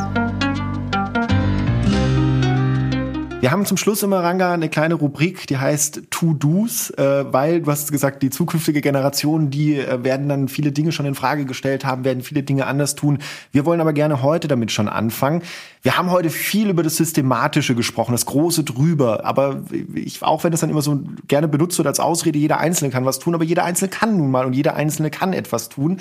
[3.44, 7.72] Wir haben zum Schluss immer, Ranga, eine kleine Rubrik, die heißt To-Dos, äh, weil du
[7.72, 11.84] hast gesagt, die zukünftige Generation, die äh, werden dann viele Dinge schon in Frage gestellt
[11.84, 13.18] haben, werden viele Dinge anders tun.
[13.52, 15.42] Wir wollen aber gerne heute damit schon anfangen.
[15.82, 19.64] Wir haben heute viel über das Systematische gesprochen, das Große drüber, aber
[19.94, 23.04] ich, auch wenn das dann immer so gerne benutzt wird als Ausrede, jeder Einzelne kann
[23.04, 26.00] was tun, aber jeder Einzelne kann nun mal und jeder Einzelne kann etwas tun.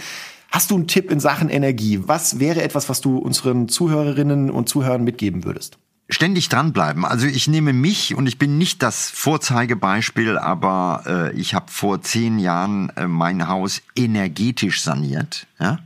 [0.52, 1.98] Hast du einen Tipp in Sachen Energie?
[2.06, 5.81] Was wäre etwas, was du unseren Zuhörerinnen und Zuhörern mitgeben würdest?
[6.12, 7.04] Ständig dranbleiben.
[7.04, 12.02] Also ich nehme mich und ich bin nicht das Vorzeigebeispiel, aber äh, ich habe vor
[12.02, 15.46] zehn Jahren äh, mein Haus energetisch saniert.
[15.58, 15.78] Ja?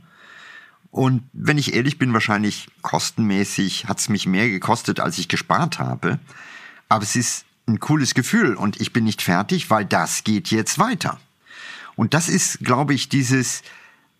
[0.91, 5.79] Und wenn ich ehrlich bin, wahrscheinlich kostenmäßig hat es mich mehr gekostet, als ich gespart
[5.79, 6.19] habe.
[6.89, 10.79] Aber es ist ein cooles Gefühl und ich bin nicht fertig, weil das geht jetzt
[10.79, 11.19] weiter.
[11.95, 13.63] Und das ist, glaube ich, dieses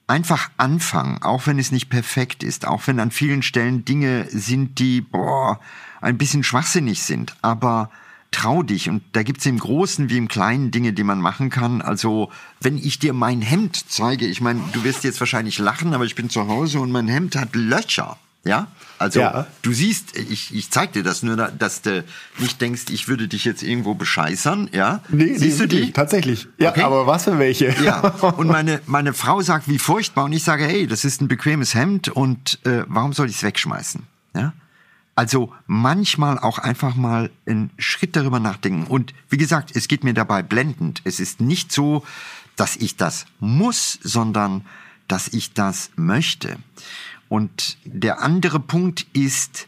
[0.08, 4.80] einfach anfangen, auch wenn es nicht perfekt ist, auch wenn an vielen Stellen Dinge sind,
[4.80, 5.60] die boah,
[6.02, 7.92] ein bisschen schwachsinnig sind, aber
[8.32, 8.90] trau dich.
[8.90, 11.82] Und da gibt's im Großen wie im Kleinen Dinge, die man machen kann.
[11.82, 12.32] Also,
[12.62, 16.16] wenn ich dir mein Hemd zeige, ich meine, du wirst jetzt wahrscheinlich lachen, aber ich
[16.16, 18.18] bin zu Hause und mein Hemd hat Löcher.
[18.48, 18.68] Ja,
[18.98, 19.46] also ja.
[19.62, 22.04] du siehst, ich, ich zeig dir das nur, dass du
[22.40, 25.02] nicht denkst, ich würde dich jetzt irgendwo bescheißern, ja?
[25.10, 25.92] Nee, Siehst nee, du die?
[25.92, 26.48] Tatsächlich.
[26.58, 26.82] Ja, okay.
[26.82, 27.76] aber was für welche?
[27.84, 28.00] Ja.
[28.38, 31.76] Und meine meine Frau sagt, wie furchtbar, und ich sage, hey, das ist ein bequemes
[31.76, 34.04] Hemd und äh, warum soll ich es wegschmeißen?
[34.36, 34.54] Ja.
[35.16, 38.86] Also manchmal auch einfach mal einen Schritt darüber nachdenken.
[38.86, 41.02] Und wie gesagt, es geht mir dabei blendend.
[41.06, 42.04] Es ist nicht so,
[42.56, 44.66] dass ich das muss, sondern
[45.08, 46.58] dass ich das möchte.
[47.30, 49.68] Und der andere Punkt ist,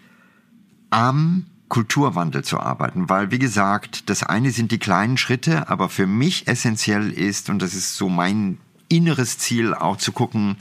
[0.89, 6.07] am Kulturwandel zu arbeiten, weil wie gesagt, das eine sind die kleinen Schritte, aber für
[6.07, 8.57] mich essentiell ist, und das ist so mein
[8.88, 10.57] inneres Ziel, auch zu gucken,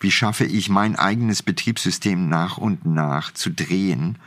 [0.00, 4.18] wie schaffe ich mein eigenes Betriebssystem nach und nach zu drehen.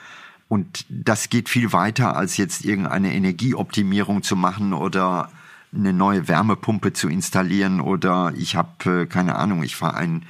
[0.48, 5.30] Und das geht viel weiter, als jetzt irgendeine Energieoptimierung zu machen oder
[5.76, 10.24] eine neue Wärmepumpe zu installieren oder ich habe, äh, keine Ahnung, ich fahre ein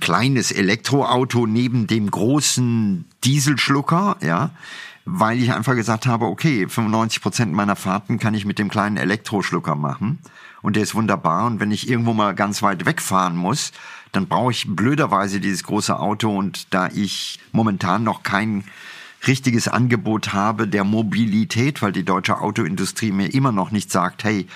[0.00, 4.50] kleines Elektroauto neben dem großen Dieselschlucker, ja,
[5.04, 8.96] weil ich einfach gesagt habe, okay, 95 Prozent meiner Fahrten kann ich mit dem kleinen
[8.96, 10.18] Elektroschlucker machen.
[10.62, 11.46] Und der ist wunderbar.
[11.46, 13.72] Und wenn ich irgendwo mal ganz weit wegfahren muss,
[14.12, 16.36] dann brauche ich blöderweise dieses große Auto.
[16.36, 18.62] Und da ich momentan noch kein
[19.26, 24.46] richtiges Angebot habe der Mobilität, weil die deutsche Autoindustrie mir immer noch nicht sagt, hey,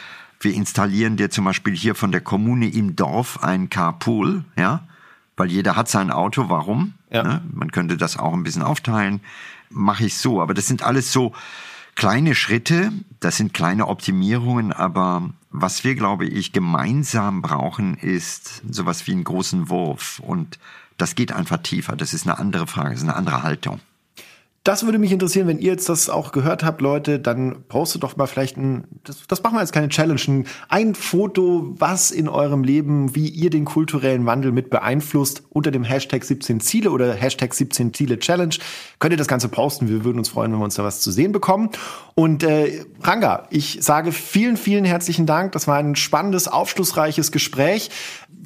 [0.40, 4.86] wir installieren dir zum Beispiel hier von der Kommune im Dorf ein Carpool, ja,
[5.36, 6.48] weil jeder hat sein Auto.
[6.48, 6.94] Warum?
[7.10, 7.22] Ja.
[7.22, 7.42] Ne?
[7.52, 9.20] Man könnte das auch ein bisschen aufteilen.
[9.70, 10.40] Mache ich so.
[10.40, 11.32] Aber das sind alles so
[11.96, 19.06] kleine Schritte, das sind kleine Optimierungen, aber was wir, glaube ich, gemeinsam brauchen, ist sowas
[19.06, 20.20] wie einen großen Wurf.
[20.20, 20.58] Und
[20.98, 21.96] das geht einfach tiefer.
[21.96, 23.80] Das ist eine andere Frage, das ist eine andere Haltung.
[24.66, 28.16] Das würde mich interessieren, wenn ihr jetzt das auch gehört habt, Leute, dann postet doch
[28.16, 32.64] mal vielleicht ein, das, das machen wir jetzt keine Challenge, ein, Foto, was in eurem
[32.64, 37.54] Leben, wie ihr den kulturellen Wandel mit beeinflusst, unter dem Hashtag 17 Ziele oder Hashtag
[37.54, 38.56] 17 Ziele Challenge.
[38.98, 39.88] Könnt ihr das Ganze posten.
[39.88, 41.70] Wir würden uns freuen, wenn wir uns da was zu sehen bekommen.
[42.16, 45.52] Und äh, Ranga, ich sage vielen, vielen herzlichen Dank.
[45.52, 47.90] Das war ein spannendes, aufschlussreiches Gespräch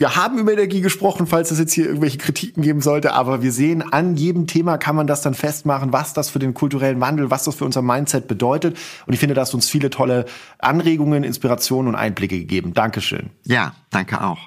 [0.00, 3.52] wir haben über Energie gesprochen, falls es jetzt hier irgendwelche Kritiken geben sollte, aber wir
[3.52, 7.30] sehen, an jedem Thema kann man das dann festmachen, was das für den kulturellen Wandel,
[7.30, 8.76] was das für unser Mindset bedeutet.
[9.06, 10.26] Und ich finde, da hast uns viele tolle
[10.58, 12.74] Anregungen, Inspirationen und Einblicke gegeben.
[12.74, 13.30] Dankeschön.
[13.44, 14.38] Ja, danke auch.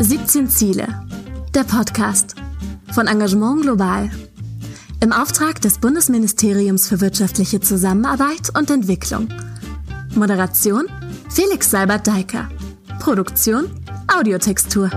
[0.00, 0.86] »17 Ziele«,
[1.54, 2.34] der Podcast
[2.92, 4.10] von Engagement Global.
[5.00, 9.28] Im Auftrag des Bundesministeriums für wirtschaftliche Zusammenarbeit und Entwicklung.
[10.14, 10.86] Moderation
[11.30, 12.48] Felix Seibert-Deiker.
[12.98, 13.68] Produktion
[14.08, 14.90] Audiotextur.